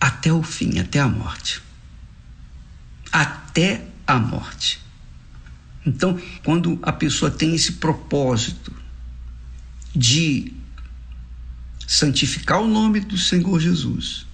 até 0.00 0.32
o 0.32 0.42
fim, 0.42 0.78
até 0.78 0.98
a 0.98 1.08
morte 1.08 1.62
até 3.12 3.84
a 4.06 4.18
morte. 4.18 4.80
Então, 5.84 6.20
quando 6.44 6.78
a 6.82 6.92
pessoa 6.92 7.30
tem 7.30 7.54
esse 7.54 7.72
propósito 7.72 8.72
de 9.94 10.52
santificar 11.86 12.60
o 12.60 12.68
nome 12.68 13.00
do 13.00 13.18
Senhor 13.18 13.58
Jesus, 13.58 14.26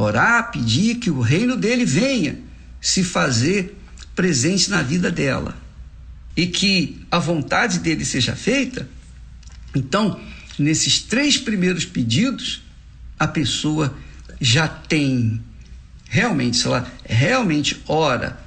orar, 0.00 0.50
pedir 0.50 0.96
que 0.96 1.10
o 1.10 1.20
reino 1.20 1.56
dele 1.56 1.84
venha 1.84 2.38
se 2.80 3.04
fazer 3.04 3.76
presente 4.14 4.70
na 4.70 4.82
vida 4.82 5.10
dela 5.10 5.56
e 6.36 6.46
que 6.46 7.04
a 7.10 7.18
vontade 7.18 7.78
dele 7.78 8.04
seja 8.04 8.34
feita, 8.34 8.88
então, 9.74 10.20
nesses 10.58 11.00
três 11.00 11.36
primeiros 11.36 11.84
pedidos, 11.84 12.62
a 13.18 13.26
pessoa 13.28 13.94
já 14.40 14.66
tem 14.66 15.40
realmente, 16.08 16.56
se 16.56 16.66
ela 16.66 16.90
realmente 17.04 17.80
ora, 17.86 18.38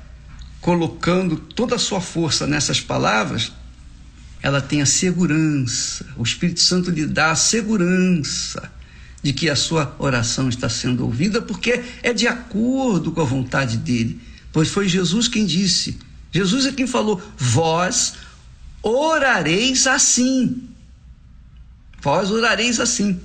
colocando 0.60 1.38
toda 1.38 1.75
a 1.75 1.79
sua 1.79 2.01
força 2.01 2.45
nessas 2.48 2.81
palavras, 2.81 3.51
ela 4.41 4.60
tem 4.60 4.81
a 4.81 4.86
segurança, 4.86 6.05
o 6.17 6.24
Espírito 6.24 6.60
Santo 6.60 6.91
lhe 6.91 7.05
dá 7.05 7.31
a 7.31 7.36
segurança 7.36 8.72
de 9.24 9.32
que 9.32 9.50
a 9.50 9.56
sua 9.56 9.96
oração 9.98 10.50
está 10.50 10.68
sendo 10.68 11.06
ouvida, 11.06 11.42
porque 11.42 11.82
é 12.03 12.12
de 12.12 12.27
acordo 12.27 13.12
com 13.12 13.22
a 13.22 13.25
vontade 13.25 13.77
dele. 13.77 14.20
Pois 14.51 14.68
foi 14.68 14.88
Jesus 14.88 15.30
quem 15.30 15.46
disse, 15.46 15.98
Jesus 16.32 16.65
é 16.65 16.72
quem 16.72 16.86
falou: 16.86 17.22
Vós 17.38 18.15
orareis 18.82 19.88
assim. 19.88 20.68
Vós 22.01 22.30
orareis 22.30 22.80
assim. 22.82 23.20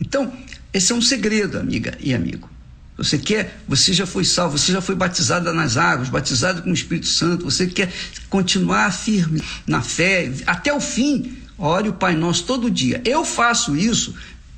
Então, 0.00 0.32
esse 0.72 0.92
é 0.92 0.94
um 0.94 1.02
segredo, 1.02 1.58
amiga 1.58 1.98
e 2.00 2.14
amigo. 2.14 2.48
Você 2.96 3.18
quer, 3.18 3.60
você 3.66 3.92
já 3.92 4.06
foi 4.06 4.24
salvo, 4.24 4.56
você 4.56 4.70
já 4.70 4.80
foi 4.80 4.94
batizado 4.94 5.52
nas 5.52 5.76
águas, 5.76 6.08
batizado 6.08 6.62
com 6.62 6.70
o 6.70 6.74
Espírito 6.74 7.08
Santo, 7.08 7.44
você 7.44 7.66
quer 7.66 7.92
continuar 8.30 8.92
firme 8.92 9.42
na 9.66 9.82
fé 9.82 10.32
até 10.46 10.72
o 10.72 10.80
fim. 10.80 11.38
Ore 11.58 11.88
o 11.88 11.92
Pai 11.92 12.14
Nosso 12.14 12.44
todo 12.44 12.70
dia. 12.70 13.00
Eu 13.04 13.24
faço 13.24 13.76
isso 13.76 14.14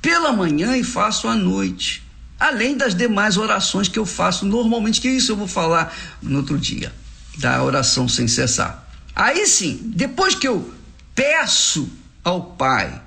pela 0.07 0.31
manhã 0.31 0.77
e 0.77 0.85
faço 0.85 1.27
à 1.27 1.35
noite. 1.35 2.01
Além 2.39 2.77
das 2.77 2.95
demais 2.95 3.35
orações 3.35 3.89
que 3.89 3.99
eu 3.99 4.05
faço 4.05 4.45
normalmente, 4.45 5.01
que 5.01 5.09
isso 5.09 5.33
eu 5.33 5.35
vou 5.35 5.49
falar 5.49 5.93
no 6.21 6.37
outro 6.37 6.57
dia. 6.57 6.93
da 7.39 7.61
oração 7.61 8.07
sem 8.07 8.25
cessar. 8.25 8.89
Aí 9.13 9.45
sim, 9.45 9.91
depois 9.93 10.33
que 10.33 10.47
eu 10.47 10.73
peço 11.13 11.87
ao 12.23 12.41
Pai 12.41 12.99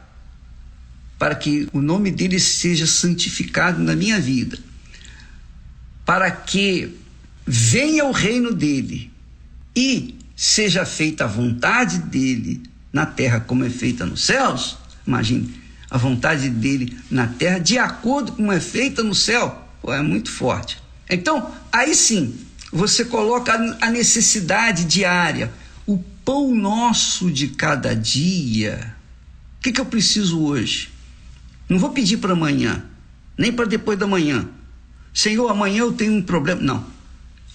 para 1.18 1.34
que 1.34 1.68
o 1.72 1.80
nome 1.80 2.10
dele 2.10 2.38
seja 2.38 2.86
santificado 2.86 3.82
na 3.82 3.96
minha 3.96 4.20
vida, 4.20 4.58
para 6.04 6.30
que 6.30 6.96
venha 7.46 8.04
o 8.04 8.12
reino 8.12 8.52
dele 8.52 9.10
e 9.74 10.18
seja 10.36 10.84
feita 10.84 11.24
a 11.24 11.26
vontade 11.26 11.98
dele 11.98 12.62
na 12.92 13.06
terra 13.06 13.40
como 13.40 13.64
é 13.64 13.70
feita 13.70 14.04
nos 14.06 14.24
céus. 14.24 14.76
Imagine, 15.06 15.59
a 15.90 15.98
vontade 15.98 16.48
dele 16.48 16.96
na 17.10 17.26
terra 17.26 17.58
de 17.58 17.76
acordo 17.76 18.32
com 18.32 18.52
é 18.52 18.60
feita 18.60 19.02
no 19.02 19.14
céu. 19.14 19.66
Pô, 19.82 19.92
é 19.92 20.00
muito 20.00 20.30
forte. 20.30 20.80
Então, 21.08 21.50
aí 21.72 21.94
sim, 21.94 22.38
você 22.72 23.04
coloca 23.04 23.52
a 23.80 23.90
necessidade 23.90 24.84
diária, 24.84 25.52
o 25.86 25.98
pão 26.24 26.54
nosso 26.54 27.30
de 27.30 27.48
cada 27.48 27.94
dia. 27.94 28.94
O 29.58 29.62
que, 29.62 29.72
que 29.72 29.80
eu 29.80 29.86
preciso 29.86 30.40
hoje? 30.40 30.90
Não 31.68 31.78
vou 31.78 31.90
pedir 31.90 32.18
para 32.18 32.32
amanhã, 32.32 32.84
nem 33.36 33.52
para 33.52 33.64
depois 33.64 33.98
da 33.98 34.06
manhã. 34.06 34.48
Senhor, 35.12 35.48
amanhã 35.48 35.80
eu 35.80 35.92
tenho 35.92 36.12
um 36.12 36.22
problema. 36.22 36.60
Não. 36.60 36.86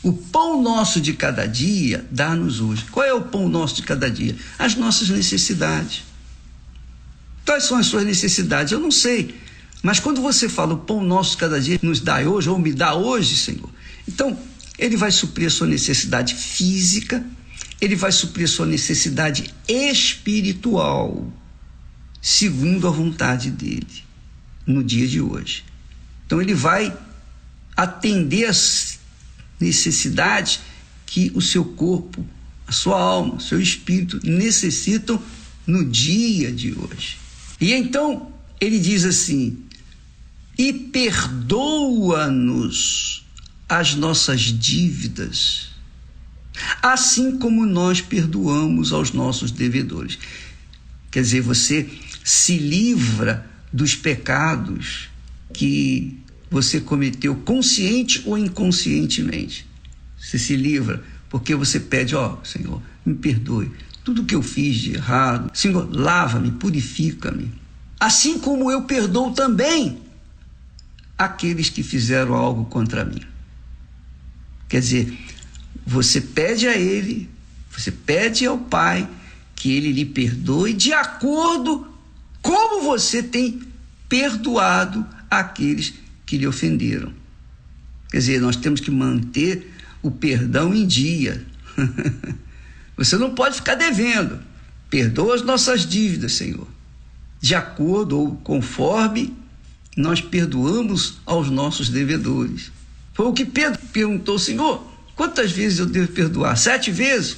O 0.04 0.14
pão 0.14 0.62
nosso 0.62 1.00
de 1.00 1.14
cada 1.14 1.48
dia 1.48 2.06
dá-nos 2.12 2.60
hoje. 2.60 2.86
Qual 2.92 3.06
é 3.06 3.14
o 3.14 3.22
pão 3.22 3.48
nosso 3.48 3.78
de 3.78 3.84
cada 3.84 4.12
dia? 4.12 4.36
As 4.60 4.76
nossas 4.76 5.10
necessidades. 5.10 6.04
Quais 7.46 7.66
são 7.66 7.78
as 7.78 7.86
suas 7.86 8.04
necessidades? 8.04 8.74
Eu 8.74 8.80
não 8.80 8.92
sei. 8.92 9.36
Mas 9.84 10.00
quando 10.00 10.20
você 10.20 10.50
fala 10.50 10.74
o 10.74 10.80
pão 10.80 11.04
nosso 11.04 11.38
cada 11.38 11.62
dia 11.62 11.80
nos 11.82 12.00
dá 12.00 12.18
hoje, 12.22 12.50
ou 12.50 12.58
me 12.58 12.74
dá 12.74 12.96
hoje, 12.96 13.36
Senhor, 13.36 13.70
então 14.08 14.38
ele 14.80 14.98
vai 14.98 15.12
suprir 15.12 15.46
a 15.48 15.52
sua 15.52 15.68
necessidade 15.68 16.34
física, 16.34 17.24
ele 17.80 17.96
vai 17.96 18.12
suprir 18.12 18.46
a 18.46 18.48
sua 18.48 18.66
necessidade 18.66 19.54
espiritual, 19.68 21.32
segundo 22.20 22.88
a 22.88 22.92
vontade 22.92 23.52
dele, 23.52 24.04
no 24.66 24.84
dia 24.84 25.08
de 25.08 25.22
hoje. 25.22 25.64
Então 26.26 26.42
ele 26.42 26.56
vai 26.56 26.92
atender 27.78 28.46
as 28.46 28.98
necessidades 29.60 30.62
que 31.06 31.32
o 31.36 31.42
seu 31.42 31.64
corpo, 31.64 32.26
a 32.66 32.72
sua 32.72 33.00
alma, 33.00 33.36
o 33.36 33.40
seu 33.40 33.62
espírito 33.62 34.20
necessitam 34.24 35.22
no 35.68 35.86
dia 35.86 36.52
de 36.52 36.74
hoje. 36.74 37.25
E 37.66 37.74
então 37.74 38.32
ele 38.62 38.78
diz 38.78 39.04
assim: 39.06 39.58
e 40.56 40.72
perdoa-nos 40.72 41.66
as 43.68 43.96
nossas 43.96 44.42
dívidas, 44.42 45.70
assim 46.80 47.40
como 47.40 47.66
nós 47.66 48.02
perdoamos 48.02 48.94
aos 48.94 49.12
nossos 49.14 49.50
devedores. 49.50 50.20
Quer 51.10 51.24
dizer, 51.24 51.42
você 51.42 51.90
se 52.24 52.60
livra 52.60 53.50
dos 53.74 53.96
pecados 53.96 55.10
que 55.52 56.20
você 56.52 56.80
cometeu 56.80 57.36
consciente 57.38 58.22
ou 58.28 58.38
inconscientemente. 58.38 59.66
Você 60.20 60.38
se 60.38 60.56
livra 60.56 61.04
porque 61.32 61.56
você 61.56 61.80
pede, 61.80 62.16
ó, 62.16 62.38
oh, 62.40 62.46
Senhor, 62.46 62.80
me 63.04 63.16
perdoe. 63.16 63.72
Tudo 64.06 64.24
que 64.24 64.36
eu 64.36 64.44
fiz 64.44 64.78
de 64.78 64.94
errado, 64.94 65.50
Senhor, 65.52 65.90
lava-me, 65.92 66.52
purifica-me. 66.52 67.52
Assim 68.00 68.38
como 68.38 68.72
eu 68.72 68.84
perdoo 68.84 69.32
também 69.32 70.00
aqueles 71.18 71.72
que 71.72 71.82
fizeram 71.82 72.36
algo 72.36 72.66
contra 72.66 73.04
mim. 73.04 73.22
Quer 74.70 74.80
dizer, 74.80 75.18
você 75.84 76.22
pede 76.22 76.68
a 76.68 76.78
Ele, 76.78 77.28
você 77.72 77.92
pede 77.92 78.46
ao 78.46 78.60
Pai 78.60 79.10
que 79.56 79.72
Ele 79.72 79.92
lhe 79.92 80.06
perdoe 80.06 80.74
de 80.74 80.94
acordo 80.94 81.88
como 82.44 82.84
você 82.84 83.24
tem 83.24 83.60
perdoado 84.08 85.04
aqueles 85.32 85.96
que 86.28 86.38
lhe 86.38 86.46
ofenderam. 86.46 87.12
Quer 88.12 88.18
dizer, 88.20 88.40
nós 88.40 88.56
temos 88.56 88.80
que 88.80 88.92
manter 88.92 89.74
o 90.04 90.12
perdão 90.12 90.76
em 90.76 90.86
dia. 90.86 91.44
você 92.98 93.18
não 93.18 93.34
pode 93.34 93.56
ficar 93.56 93.76
devendo. 93.76 94.40
Perdoa 94.90 95.36
as 95.36 95.42
nossas 95.42 95.86
dívidas, 95.86 96.34
Senhor, 96.34 96.68
de 97.42 97.56
acordo 97.56 98.20
ou 98.20 98.36
conforme 98.38 99.36
nós 99.96 100.22
perdoamos 100.22 101.20
aos 101.26 101.50
nossos 101.50 101.90
devedores. 101.90 102.72
Foi 103.14 103.26
o 103.26 103.34
que 103.34 103.46
Pedro 103.46 103.80
perguntou, 103.92 104.38
Senhor, 104.38 104.86
quantas 105.16 105.52
vezes 105.52 105.80
eu 105.80 105.86
devo 105.86 106.10
perdoar? 106.10 106.58
Sete 106.58 106.92
vezes? 106.92 107.38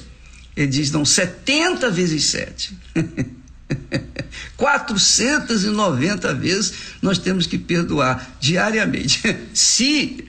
Ele 0.56 0.66
diz, 0.66 0.90
não, 0.90 1.04
setenta 1.04 1.90
vezes 1.90 2.24
sete. 2.26 2.76
490 4.56 6.34
vezes 6.34 6.74
nós 7.00 7.18
temos 7.18 7.46
que 7.46 7.58
perdoar 7.58 8.36
diariamente. 8.40 9.22
Se 9.54 10.24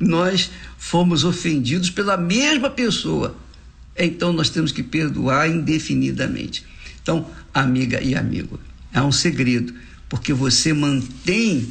nós 0.00 0.50
fomos 0.78 1.22
ofendidos 1.22 1.90
pela 1.90 2.16
mesma 2.16 2.70
pessoa, 2.70 3.36
então 3.96 4.32
nós 4.32 4.50
temos 4.50 4.72
que 4.72 4.82
perdoar 4.82 5.48
indefinidamente. 5.48 6.64
Então, 7.02 7.28
amiga 7.52 8.00
e 8.02 8.14
amigo, 8.14 8.58
é 8.92 9.02
um 9.02 9.12
segredo, 9.12 9.74
porque 10.08 10.32
você 10.32 10.72
mantém 10.72 11.68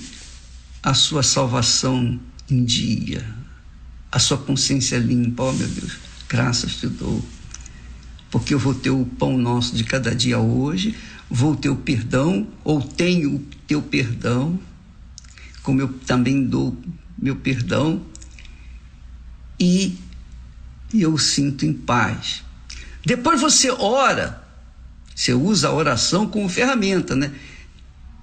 a 0.84 0.94
sua 0.94 1.24
salvação 1.24 2.20
em 2.50 2.64
dia, 2.64 3.26
a 4.12 4.20
sua 4.20 4.38
consciência 4.38 4.98
limpa, 4.98 5.44
oh 5.44 5.54
meu 5.54 5.68
Deus, 5.68 5.98
graças 6.28 6.76
te 6.76 6.88
dou, 6.88 7.24
porque 8.30 8.54
eu 8.54 8.60
vou 8.60 8.74
ter 8.74 8.90
o 8.90 9.06
pão 9.06 9.38
nosso 9.38 9.76
de 9.76 9.84
cada 9.84 10.14
dia 10.14 10.40
hoje, 10.40 10.96
vou 11.30 11.56
ter 11.56 11.70
o 11.70 11.76
perdão, 11.76 12.48
ou 12.64 12.82
tenho 12.82 13.36
o 13.36 13.40
teu 13.68 13.82
perdão, 13.82 14.60
como 15.64 15.80
eu 15.80 15.88
também 16.06 16.44
dou 16.44 16.76
meu 17.18 17.36
perdão, 17.36 18.02
e 19.60 19.96
eu 21.00 21.18
sinto 21.18 21.66
em 21.66 21.74
paz. 21.74 22.44
Depois 23.06 23.40
você 23.40 23.72
ora, 23.72 24.42
você 25.16 25.34
usa 25.34 25.70
a 25.70 25.74
oração 25.74 26.28
como 26.28 26.50
ferramenta, 26.50 27.16
né? 27.16 27.32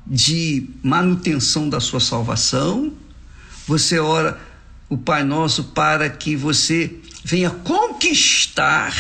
De 0.07 0.69
manutenção 0.83 1.69
da 1.69 1.81
sua 1.81 2.01
salvação, 2.01 2.93
você 3.67 3.99
ora 3.99 4.41
o 4.89 4.97
Pai 4.97 5.23
Nosso 5.23 5.65
para 5.65 6.09
que 6.11 6.35
você 6.35 6.99
venha 7.25 7.51
conquistar, 7.51 8.95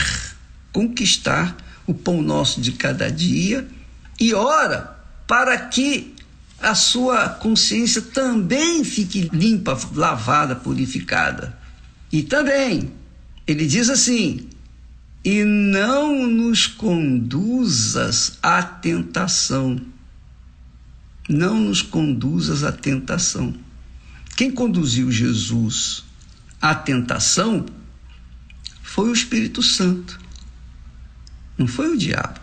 conquistar 0.72 1.56
o 1.86 1.94
pão 1.94 2.20
nosso 2.20 2.60
de 2.60 2.72
cada 2.72 3.10
dia 3.10 3.66
e 4.20 4.34
ora 4.34 4.96
para 5.26 5.56
que 5.56 6.14
a 6.60 6.74
sua 6.74 7.28
consciência 7.28 8.02
também 8.02 8.84
fique 8.84 9.30
limpa, 9.32 9.78
lavada, 9.94 10.56
purificada. 10.56 11.56
E 12.10 12.22
também, 12.22 12.92
ele 13.48 13.66
diz 13.66 13.88
assim: 13.88 14.46
e 15.24 15.42
não 15.42 16.26
nos 16.26 16.66
conduzas 16.66 18.38
à 18.42 18.62
tentação. 18.62 19.80
Não 21.28 21.58
nos 21.58 21.82
conduzas 21.82 22.62
à 22.62 22.70
tentação. 22.70 23.54
Quem 24.36 24.50
conduziu 24.50 25.10
Jesus 25.10 26.04
à 26.60 26.74
tentação 26.74 27.66
foi 28.82 29.10
o 29.10 29.12
Espírito 29.12 29.62
Santo, 29.62 30.18
não 31.56 31.66
foi 31.66 31.92
o 31.92 31.98
diabo. 31.98 32.40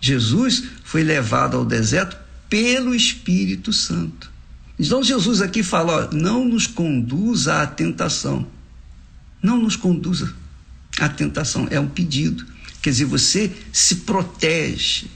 Jesus 0.00 0.64
foi 0.84 1.02
levado 1.02 1.56
ao 1.56 1.64
deserto 1.64 2.16
pelo 2.48 2.94
Espírito 2.94 3.72
Santo. 3.72 4.30
Então 4.78 5.02
Jesus 5.02 5.40
aqui 5.42 5.62
fala: 5.62 6.06
ó, 6.06 6.14
não 6.14 6.44
nos 6.44 6.66
conduza 6.66 7.62
à 7.62 7.66
tentação. 7.66 8.46
Não 9.42 9.58
nos 9.58 9.76
conduza 9.76 10.34
à 10.98 11.08
tentação. 11.08 11.68
É 11.70 11.78
um 11.78 11.88
pedido. 11.88 12.46
Quer 12.82 12.90
dizer, 12.90 13.04
você 13.04 13.54
se 13.72 13.96
protege 13.96 15.06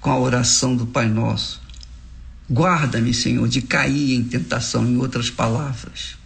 com 0.00 0.10
a 0.10 0.18
oração 0.18 0.76
do 0.76 0.86
Pai 0.86 1.08
Nosso. 1.08 1.62
Guarda-me, 2.50 3.14
Senhor, 3.14 3.48
de 3.48 3.62
cair 3.62 4.14
em 4.14 4.22
tentação, 4.22 4.86
em 4.86 4.98
outras 4.98 5.30
palavras. 5.30 6.16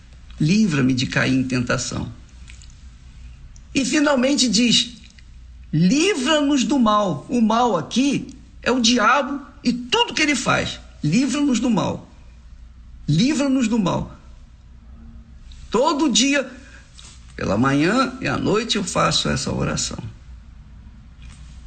Livra-me 0.40 0.92
de 0.92 1.06
cair 1.06 1.34
em 1.34 1.44
tentação. 1.44 2.12
E 3.74 3.84
finalmente 3.84 4.48
diz: 4.48 4.96
livra-nos 5.72 6.64
do 6.64 6.78
mal. 6.78 7.26
O 7.28 7.40
mal 7.40 7.76
aqui 7.76 8.34
é 8.62 8.72
o 8.72 8.80
diabo 8.80 9.40
e 9.62 9.72
tudo 9.72 10.14
que 10.14 10.22
ele 10.22 10.34
faz. 10.34 10.80
Livra-nos 11.02 11.60
do 11.60 11.70
mal. 11.70 12.10
Livra-nos 13.08 13.68
do 13.68 13.78
mal. 13.78 14.18
Todo 15.70 16.10
dia, 16.10 16.50
pela 17.38 17.56
manhã 17.56 18.14
e 18.20 18.26
à 18.26 18.36
noite, 18.36 18.78
eu 18.78 18.82
faço 18.82 19.28
essa 19.28 19.54
oração. 19.54 20.02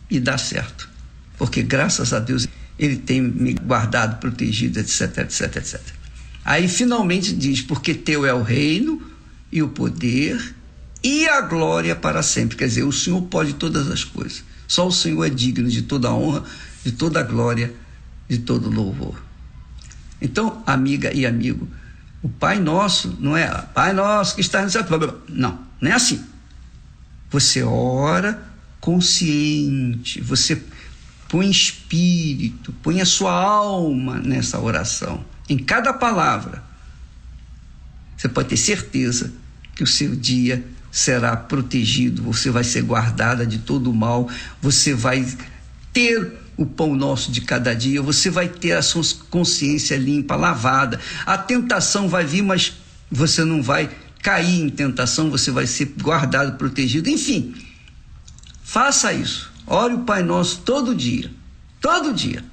E 0.09 0.19
dá 0.19 0.37
certo. 0.37 0.89
Porque 1.37 1.63
graças 1.63 2.11
a 2.11 2.19
Deus 2.19 2.45
ele 2.77 2.97
tem 2.97 3.21
me 3.21 3.53
guardado, 3.53 4.19
protegido, 4.19 4.81
etc, 4.81 5.19
etc, 5.19 5.55
etc. 5.55 5.79
Aí 6.43 6.67
finalmente 6.67 7.33
diz: 7.33 7.61
Porque 7.61 7.93
teu 7.93 8.25
é 8.25 8.33
o 8.33 8.43
reino 8.43 9.01
e 9.49 9.63
o 9.63 9.69
poder 9.69 10.53
e 11.01 11.25
a 11.29 11.39
glória 11.39 11.95
para 11.95 12.21
sempre. 12.21 12.57
Quer 12.57 12.67
dizer, 12.67 12.83
o 12.83 12.91
Senhor 12.91 13.21
pode 13.21 13.53
todas 13.53 13.89
as 13.89 14.03
coisas. 14.03 14.43
Só 14.67 14.85
o 14.85 14.91
Senhor 14.91 15.23
é 15.23 15.29
digno 15.29 15.69
de 15.69 15.83
toda 15.83 16.09
a 16.09 16.13
honra, 16.13 16.43
de 16.83 16.91
toda 16.91 17.21
a 17.21 17.23
glória, 17.23 17.73
de 18.27 18.39
todo 18.39 18.69
louvor. 18.69 19.23
Então, 20.21 20.61
amiga 20.67 21.13
e 21.13 21.25
amigo, 21.25 21.65
o 22.21 22.29
Pai 22.29 22.59
Nosso 22.59 23.17
não 23.19 23.35
é 23.35 23.47
Pai 23.73 23.93
Nosso 23.93 24.35
que 24.35 24.41
está 24.41 24.61
no 24.61 24.69
céu. 24.69 24.83
Não, 25.27 25.59
não 25.79 25.91
é 25.91 25.93
assim. 25.93 26.23
Você 27.29 27.63
ora 27.63 28.41
consciente, 28.79 30.19
você 30.21 30.61
põe 31.29 31.49
espírito, 31.49 32.73
põe 32.83 32.99
a 32.99 33.05
sua 33.05 33.31
alma 33.31 34.17
nessa 34.17 34.59
oração, 34.59 35.23
em 35.47 35.57
cada 35.57 35.93
palavra. 35.93 36.63
Você 38.17 38.27
pode 38.27 38.49
ter 38.49 38.57
certeza 38.57 39.31
que 39.73 39.83
o 39.83 39.87
seu 39.87 40.15
dia 40.15 40.63
será 40.91 41.37
protegido, 41.37 42.21
você 42.21 42.51
vai 42.51 42.63
ser 42.63 42.81
guardada 42.81 43.45
de 43.45 43.59
todo 43.59 43.89
o 43.89 43.93
mal, 43.93 44.29
você 44.61 44.93
vai 44.93 45.25
ter 45.93 46.40
o 46.61 46.65
pão 46.65 46.95
nosso 46.95 47.31
de 47.31 47.41
cada 47.41 47.73
dia, 47.73 48.01
você 48.01 48.29
vai 48.29 48.47
ter 48.47 48.73
a 48.73 48.81
sua 48.81 49.03
consciência 49.29 49.97
limpa, 49.97 50.35
lavada. 50.35 50.99
A 51.25 51.37
tentação 51.37 52.07
vai 52.07 52.25
vir, 52.25 52.41
mas 52.41 52.73
você 53.09 53.43
não 53.43 53.61
vai 53.61 53.89
cair 54.21 54.61
em 54.61 54.69
tentação, 54.69 55.29
você 55.29 55.51
vai 55.51 55.65
ser 55.65 55.93
guardado, 56.01 56.57
protegido. 56.57 57.09
Enfim, 57.09 57.55
faça 58.63 59.11
isso. 59.13 59.51
Ore 59.65 59.95
o 59.95 59.99
Pai 59.99 60.23
Nosso 60.23 60.59
todo 60.59 60.95
dia. 60.95 61.31
Todo 61.79 62.13
dia. 62.13 62.43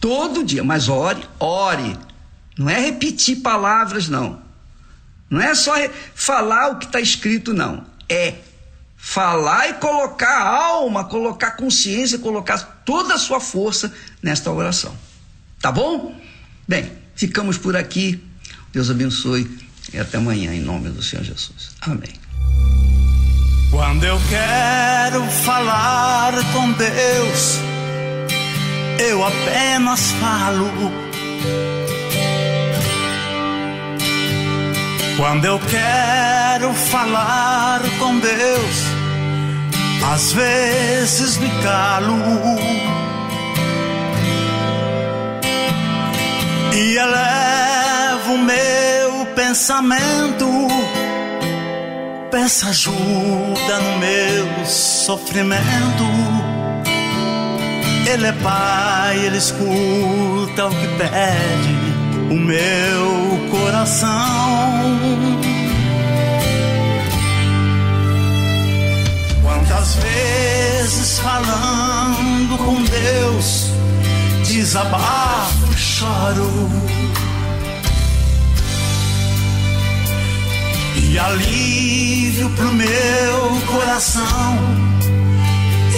Todo 0.00 0.44
dia. 0.44 0.62
Mas 0.62 0.88
ore, 0.88 1.22
ore. 1.38 1.96
Não 2.58 2.68
é 2.68 2.78
repetir 2.78 3.36
palavras, 3.36 4.08
não. 4.08 4.40
Não 5.30 5.40
é 5.40 5.54
só 5.54 5.74
falar 6.14 6.72
o 6.72 6.78
que 6.78 6.86
está 6.86 7.00
escrito, 7.00 7.54
não. 7.54 7.86
É 8.08 8.34
falar 9.00 9.70
e 9.70 9.74
colocar 9.74 10.42
a 10.42 10.64
alma, 10.66 11.04
colocar 11.04 11.52
consciência, 11.52 12.18
colocar 12.18 12.82
toda 12.84 13.14
a 13.14 13.18
sua 13.18 13.40
força 13.40 13.92
nesta 14.22 14.52
oração. 14.52 14.94
Tá 15.60 15.72
bom? 15.72 16.14
Bem, 16.68 16.92
ficamos 17.16 17.58
por 17.58 17.76
aqui. 17.76 18.22
Deus 18.72 18.90
abençoe 18.90 19.50
e 19.92 19.98
até 19.98 20.18
amanhã, 20.18 20.54
em 20.54 20.60
nome 20.60 20.90
do 20.90 21.02
Senhor 21.02 21.24
Jesus. 21.24 21.70
Amém. 21.80 22.12
Quando 23.70 24.04
eu 24.04 24.20
quero 24.28 25.24
falar 25.44 26.32
com 26.52 26.72
Deus, 26.72 27.58
eu 28.98 29.24
apenas 29.24 30.12
falo. 30.12 30.70
Quando 35.16 35.44
eu 35.44 35.60
quero 35.60 36.72
falar 36.72 37.82
com 37.98 38.18
Deus, 38.18 38.89
às 40.04 40.32
vezes 40.32 41.36
me 41.36 41.48
calo 41.62 42.16
e 46.74 46.96
elevo 46.96 48.38
meu 48.38 49.26
pensamento. 49.34 50.68
Peço 52.30 52.68
ajuda 52.68 53.80
no 53.80 53.98
meu 53.98 54.66
sofrimento. 54.66 56.04
Ele 58.06 58.26
é 58.26 58.32
pai, 58.32 59.18
ele 59.18 59.38
escuta 59.38 60.66
o 60.66 60.70
que 60.70 60.86
pede 60.96 61.90
o 62.30 62.34
meu 62.34 63.48
coração. 63.50 64.10
Quantas 69.80 69.94
vezes 69.94 71.18
falando 71.20 72.58
com 72.58 72.82
Deus, 72.82 73.70
desabafo, 74.46 75.72
choro. 75.74 76.68
E 80.96 81.18
alívio 81.18 82.50
pro 82.50 82.70
meu 82.74 83.62
coração, 83.66 84.58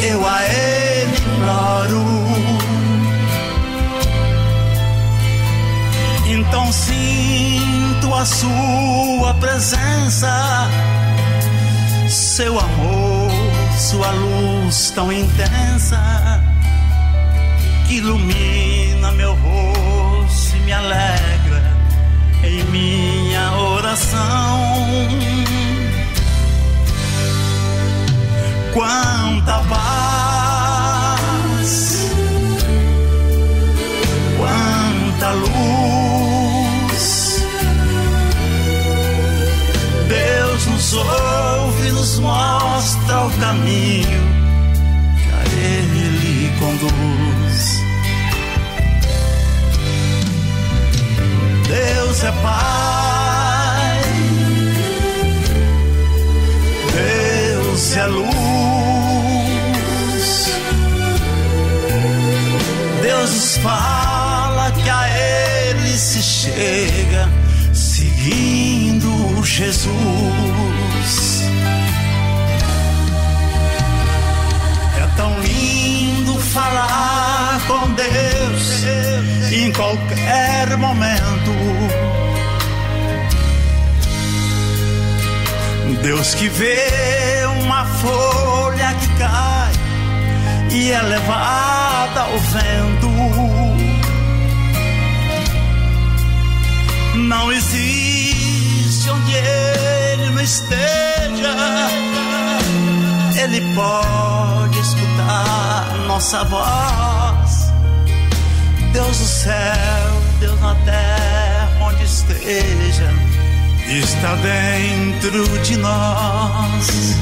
eu 0.01 0.29
a 0.29 0.45
Ele 0.45 1.17
imploro. 1.17 2.05
Então 6.29 6.73
sinto 6.73 8.15
a 8.15 8.25
Sua 8.25 9.35
presença, 9.35 10.71
seu 12.09 12.61
amor 12.61 13.22
sua 13.83 14.11
luz 14.13 14.93
tão 14.95 15.13
intensa 15.13 16.01
que 17.89 17.95
ilumina 17.97 19.11
meu 19.11 19.35
rosto 19.35 20.57
e 20.57 20.61
me 20.61 20.73
alegra 20.73 21.65
em 22.45 22.63
minha 22.71 23.53
oração. 23.55 25.09
Quanta 28.73 29.59
paz, 29.69 30.89
quanta 34.39 35.33
luz. 35.33 36.23
Deus 40.09 40.67
nos 40.67 40.93
ouve, 40.93 41.91
nos 41.91 42.21
mostra 42.83 43.27
o 43.27 43.31
caminho 43.39 44.23
que 45.17 45.29
a 45.31 45.43
Ele 45.57 46.51
conduz. 46.59 47.81
Deus 51.69 52.25
é 52.25 52.33
Pai, 52.43 54.01
Deus 56.93 57.97
é 57.97 58.07
luz. 58.07 58.33
Deus 63.01 63.59
fala 63.59 64.73
que 64.73 64.91
a 64.91 65.09
Ele 65.09 65.97
se 65.97 66.21
chega 66.21 67.29
seguindo 67.73 69.41
Jesus. 69.45 70.92
Tão 75.17 75.41
lindo 75.41 76.39
falar 76.39 77.61
com 77.67 77.91
Deus 77.93 78.85
em 79.53 79.73
qualquer 79.73 80.77
momento. 80.77 81.53
Deus 86.03 86.35
que 86.35 86.49
vê 86.49 87.47
uma 87.63 87.85
folha 87.85 88.93
que 88.95 89.07
cai 89.19 89.73
e 90.71 90.91
é 90.91 91.03
levada 91.03 92.21
ao 92.23 92.39
vento. 92.39 93.09
Não 97.15 97.53
existe 97.53 99.11
onde 99.11 99.33
ele 99.33 100.31
não 100.31 100.43
esteja. 100.43 101.55
Ele 103.37 103.61
pode 103.75 104.32
nossa 106.07 106.45
voz. 106.45 107.73
Deus 108.93 109.19
do 109.19 109.25
céu, 109.25 110.23
Deus 110.41 110.61
na 110.61 110.75
terra, 110.85 111.71
onde 111.81 112.05
esteja, 112.05 113.11
está 113.89 114.35
dentro 114.37 115.59
de 115.61 115.77
nós. 115.79 117.17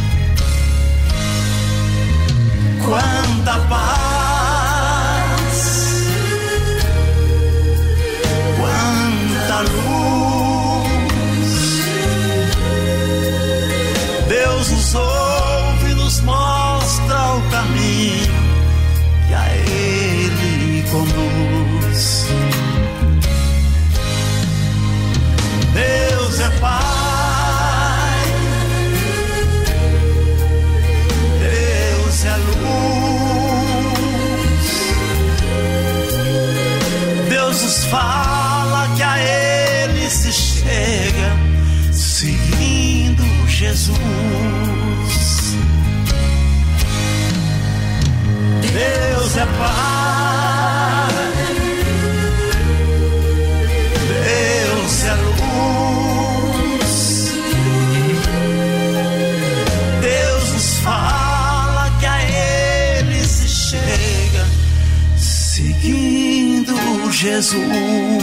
Quanta 2.84 3.58
paz, 3.68 4.90
quanta 8.58 9.60
luz. 9.60 10.29
Fala 37.90 38.88
que 38.96 39.02
a 39.02 39.18
Ele 39.18 40.08
se 40.08 40.32
chega 40.32 41.36
seguindo 41.92 43.24
Jesus. 43.48 43.96
Deus 48.72 49.36
é 49.36 49.46
Pai, 49.46 49.99
Jesus. 67.40 68.20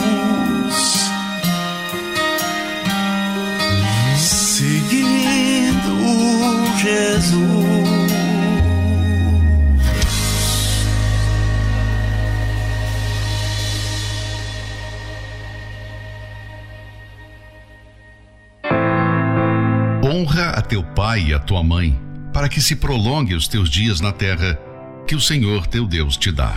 Honra 20.04 20.50
a 20.50 20.62
teu 20.62 20.84
pai 20.84 21.24
e 21.24 21.34
a 21.34 21.40
tua 21.40 21.64
mãe, 21.64 22.00
para 22.32 22.48
que 22.48 22.60
se 22.60 22.76
prolongue 22.76 23.34
os 23.34 23.48
teus 23.48 23.68
dias 23.68 24.00
na 24.00 24.12
terra 24.12 24.56
que 25.08 25.16
o 25.16 25.20
Senhor 25.20 25.66
teu 25.66 25.88
Deus 25.88 26.16
te 26.16 26.30
dá. 26.30 26.56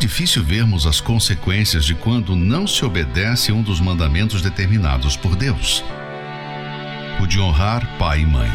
Difícil 0.00 0.42
vermos 0.42 0.86
as 0.86 0.98
consequências 0.98 1.84
de 1.84 1.94
quando 1.94 2.34
não 2.34 2.66
se 2.66 2.82
obedece 2.86 3.52
um 3.52 3.60
dos 3.60 3.80
mandamentos 3.80 4.40
determinados 4.40 5.14
por 5.14 5.36
Deus: 5.36 5.84
o 7.20 7.26
de 7.26 7.38
honrar 7.38 7.86
pai 7.98 8.20
e 8.20 8.26
mãe. 8.26 8.50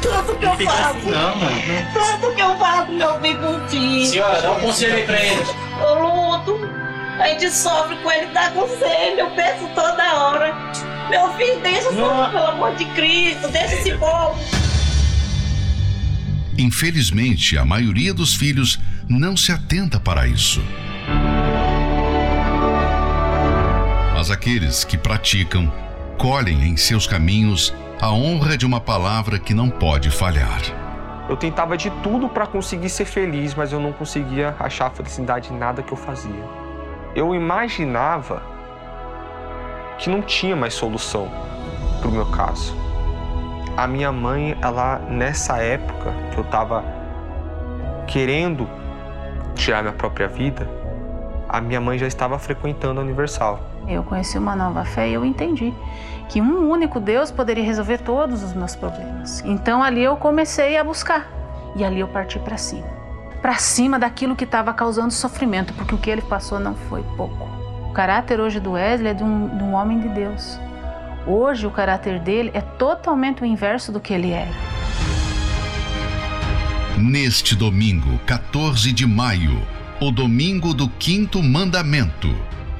Tudo 0.00 0.38
que 0.38 0.44
eu 0.44 0.56
faço, 0.68 0.98
tudo 2.20 2.34
que 2.36 2.40
eu 2.40 2.56
faço, 2.56 2.92
meu 2.92 3.18
bem 3.18 3.36
contigo. 3.36 4.06
Senhora, 4.06 4.40
dá 4.40 4.52
um 4.52 4.60
conselho 4.60 4.94
aí 4.94 5.06
pra 5.06 5.20
ele. 5.20 5.42
Eu 5.80 6.02
luto, 6.02 6.60
a 7.18 7.28
gente 7.28 7.50
sofre 7.50 7.96
com 7.96 8.12
ele, 8.12 8.26
dá 8.32 8.50
conselho, 8.50 9.18
eu 9.18 9.30
peço 9.30 9.66
toda 9.74 10.14
hora. 10.14 10.54
Meu 11.10 11.32
filho, 11.34 11.60
deixa 11.62 11.90
só, 11.94 12.28
pelo 12.28 12.46
amor 12.46 12.76
de 12.76 12.84
Cristo, 12.86 13.48
deixa 13.48 13.74
esse 13.74 13.92
povo. 13.96 14.38
Infelizmente, 16.56 17.56
a 17.56 17.64
maioria 17.64 18.12
dos 18.12 18.34
filhos 18.34 18.78
não 19.08 19.36
se 19.36 19.50
atenta 19.50 19.98
para 19.98 20.26
isso. 20.26 20.62
Mas 24.14 24.30
aqueles 24.30 24.84
que 24.84 24.98
praticam, 24.98 25.72
colhem 26.18 26.68
em 26.68 26.76
seus 26.76 27.06
caminhos 27.06 27.72
a 28.00 28.12
honra 28.12 28.58
de 28.58 28.66
uma 28.66 28.80
palavra 28.80 29.38
que 29.38 29.54
não 29.54 29.70
pode 29.70 30.10
falhar. 30.10 30.60
Eu 31.28 31.36
tentava 31.36 31.76
de 31.76 31.90
tudo 32.02 32.28
para 32.28 32.46
conseguir 32.46 32.90
ser 32.90 33.06
feliz, 33.06 33.54
mas 33.54 33.72
eu 33.72 33.80
não 33.80 33.92
conseguia 33.92 34.54
achar 34.58 34.90
felicidade 34.90 35.52
em 35.52 35.56
nada 35.56 35.82
que 35.82 35.92
eu 35.92 35.96
fazia. 35.96 36.44
Eu 37.14 37.34
imaginava 37.34 38.42
que 39.98 40.10
não 40.10 40.20
tinha 40.20 40.54
mais 40.54 40.74
solução 40.74 41.30
para 42.00 42.08
o 42.08 42.12
meu 42.12 42.26
caso. 42.26 42.76
A 43.76 43.86
minha 43.86 44.12
mãe, 44.12 44.56
ela 44.60 44.98
nessa 44.98 45.58
época 45.58 46.12
que 46.32 46.38
eu 46.38 46.44
estava 46.44 46.84
querendo 48.06 48.68
tirar 49.58 49.82
minha 49.82 49.92
própria 49.92 50.28
vida, 50.28 50.66
a 51.48 51.60
minha 51.60 51.80
mãe 51.80 51.98
já 51.98 52.06
estava 52.06 52.38
frequentando 52.38 53.00
a 53.00 53.02
Universal. 53.02 53.60
Eu 53.86 54.02
conheci 54.02 54.38
uma 54.38 54.54
nova 54.54 54.84
fé 54.84 55.08
e 55.08 55.14
eu 55.14 55.24
entendi 55.24 55.74
que 56.28 56.40
um 56.40 56.70
único 56.70 57.00
Deus 57.00 57.30
poderia 57.30 57.64
resolver 57.64 57.98
todos 57.98 58.42
os 58.42 58.54
meus 58.54 58.76
problemas. 58.76 59.42
Então 59.44 59.82
ali 59.82 60.02
eu 60.02 60.16
comecei 60.16 60.76
a 60.76 60.84
buscar 60.84 61.26
e 61.74 61.84
ali 61.84 62.00
eu 62.00 62.08
parti 62.08 62.38
para 62.38 62.56
cima. 62.56 62.86
Para 63.42 63.54
cima 63.56 63.98
daquilo 63.98 64.36
que 64.36 64.44
estava 64.44 64.72
causando 64.72 65.12
sofrimento, 65.12 65.72
porque 65.74 65.94
o 65.94 65.98
que 65.98 66.10
ele 66.10 66.22
passou 66.22 66.58
não 66.60 66.74
foi 66.74 67.02
pouco. 67.16 67.48
O 67.88 67.92
caráter 67.92 68.40
hoje 68.40 68.60
do 68.60 68.72
Wesley 68.72 69.10
é 69.10 69.14
de 69.14 69.24
um, 69.24 69.56
de 69.56 69.64
um 69.64 69.74
homem 69.74 69.98
de 69.98 70.08
Deus. 70.08 70.60
Hoje 71.26 71.66
o 71.66 71.70
caráter 71.70 72.20
dele 72.20 72.50
é 72.54 72.60
totalmente 72.60 73.42
o 73.42 73.46
inverso 73.46 73.90
do 73.90 74.00
que 74.00 74.12
ele 74.12 74.32
era. 74.32 74.77
Neste 76.98 77.54
domingo, 77.54 78.18
14 78.26 78.92
de 78.92 79.06
maio, 79.06 79.64
o 80.00 80.10
domingo 80.10 80.74
do 80.74 80.88
quinto 80.88 81.40
mandamento, 81.40 82.34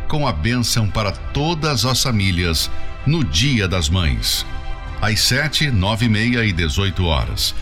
com 0.08 0.26
a 0.26 0.32
bênção 0.32 0.88
para 0.88 1.12
todas 1.12 1.84
as 1.84 2.02
famílias 2.02 2.68
no 3.06 3.22
Dia 3.22 3.68
das 3.68 3.88
Mães. 3.88 4.44
Às 5.00 5.20
7, 5.20 5.70
9 5.70 6.06
e 6.06 6.08
meia 6.08 6.44
e 6.44 6.52
18 6.52 7.04
horas, 7.04 7.54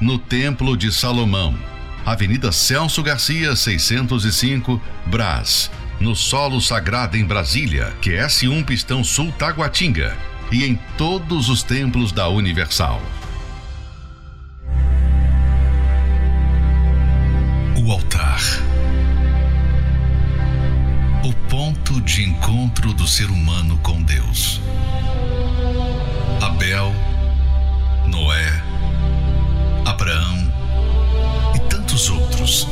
no 0.00 0.16
Templo 0.16 0.76
de 0.76 0.92
Salomão, 0.92 1.58
Avenida 2.06 2.52
Celso 2.52 3.02
Garcia, 3.02 3.56
605, 3.56 4.80
Brás, 5.06 5.68
no 5.98 6.14
Solo 6.14 6.60
Sagrado 6.60 7.16
em 7.16 7.24
Brasília, 7.24 7.92
QS1 8.00 8.64
Pistão 8.64 9.02
Sul 9.02 9.32
Taguatinga 9.32 10.16
e 10.52 10.64
em 10.64 10.78
todos 10.96 11.48
os 11.48 11.64
templos 11.64 12.12
da 12.12 12.28
Universal. 12.28 13.02
O 17.86 17.92
altar. 17.92 18.40
O 21.22 21.34
ponto 21.50 22.00
de 22.00 22.22
encontro 22.22 22.94
do 22.94 23.06
ser 23.06 23.26
humano 23.26 23.78
com 23.82 24.02
Deus. 24.02 24.58
Abel, 26.40 26.90
Noé, 28.06 28.62
Abraão 29.84 30.50
e 31.54 31.58
tantos 31.68 32.08
outros 32.08 32.66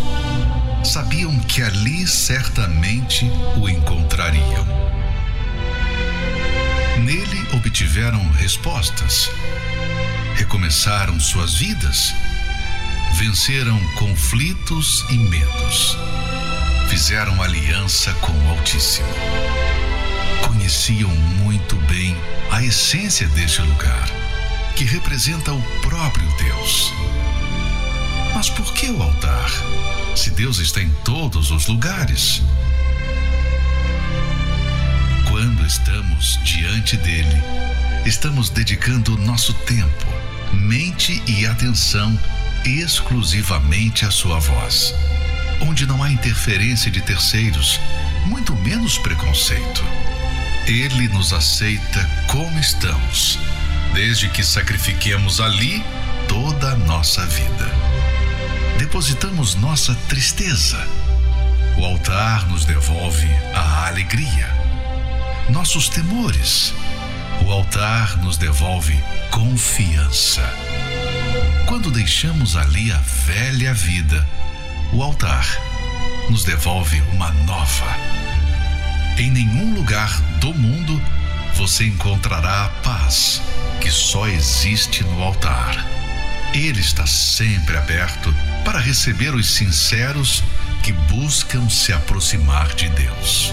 sabiam 0.83 1.39
que 1.41 1.61
ali 1.61 2.07
certamente 2.07 3.31
o 3.59 3.69
encontrariam. 3.69 4.67
Nele 7.05 7.49
obtiveram 7.55 8.27
respostas, 8.31 9.31
recomeçaram 10.37 11.21
suas 11.21 11.53
vidas, 11.53 12.15
venceram 13.13 13.79
conflitos 13.95 15.05
e 15.11 15.19
medos, 15.19 15.97
fizeram 16.89 17.43
aliança 17.43 18.13
com 18.15 18.33
o 18.33 18.51
Altíssimo. 18.51 19.09
Conheciam 20.47 21.11
muito 21.11 21.77
bem 21.87 22.17
a 22.51 22.63
essência 22.63 23.29
deste 23.29 23.61
lugar, 23.63 24.09
que 24.75 24.85
representa 24.85 25.53
o 25.53 25.63
próprio 25.83 26.27
Deus. 26.37 26.93
Mas 28.35 28.49
por 28.49 28.73
que 28.73 28.91
o 28.91 29.03
altar? 29.03 29.51
Se 30.17 30.31
Deus 30.31 30.59
está 30.59 30.81
em 30.81 30.91
todos 31.05 31.51
os 31.51 31.67
lugares. 31.67 32.43
Quando 35.29 35.67
estamos 35.67 36.39
diante 36.45 36.97
dele, 36.97 37.43
estamos 38.07 38.51
dedicando 38.51 39.19
nosso 39.19 39.53
tempo, 39.55 40.07
mente 40.53 41.23
e 41.27 41.47
atenção 41.47 42.19
exclusivamente 42.65 44.05
à 44.05 44.11
sua 44.11 44.39
voz, 44.39 44.95
onde 45.61 45.87
não 45.87 46.03
há 46.03 46.11
interferência 46.11 46.91
de 46.91 47.01
terceiros, 47.01 47.81
muito 48.27 48.55
menos 48.57 48.99
preconceito. 48.99 49.85
Ele 50.67 51.09
nos 51.09 51.33
aceita 51.33 52.09
como 52.29 52.59
estamos, 52.59 53.39
desde 53.93 54.29
que 54.29 54.45
sacrifiquemos 54.45 55.41
ali 55.41 55.83
toda 56.29 56.73
a 56.73 56.77
nossa 56.77 57.27
vida. 57.27 57.71
Depositamos 58.79 59.55
nossa 59.55 59.95
tristeza. 60.09 60.87
O 61.77 61.85
altar 61.85 62.49
nos 62.49 62.65
devolve 62.65 63.29
a 63.55 63.87
alegria. 63.87 64.49
Nossos 65.49 65.89
temores. 65.89 66.75
O 67.45 67.51
altar 67.51 68.17
nos 68.19 68.37
devolve 68.37 68.99
confiança. 69.31 70.43
Quando 71.67 71.91
deixamos 71.91 72.57
ali 72.57 72.93
a 72.93 72.99
velha 72.99 73.73
vida, 73.75 74.27
o 74.93 75.03
altar 75.03 75.47
nos 76.29 76.45
devolve 76.45 77.01
uma 77.13 77.31
nova. 77.33 77.97
Em 79.19 79.31
nenhum 79.31 79.75
lugar 79.75 80.11
do 80.41 80.55
mundo 80.55 81.01
você 81.55 81.85
encontrará 81.85 82.65
a 82.65 82.69
paz 82.83 83.43
que 83.81 83.91
só 83.91 84.27
existe 84.27 85.03
no 85.05 85.23
altar. 85.23 85.87
Ele 86.55 86.81
está 86.81 87.07
sempre 87.07 87.77
aberto 87.77 88.35
para 88.65 88.79
receber 88.79 89.35
os 89.35 89.51
sinceros 89.51 90.43
que 90.83 90.93
buscam 90.93 91.69
se 91.69 91.93
aproximar 91.93 92.75
de 92.75 92.89
Deus. 92.91 93.53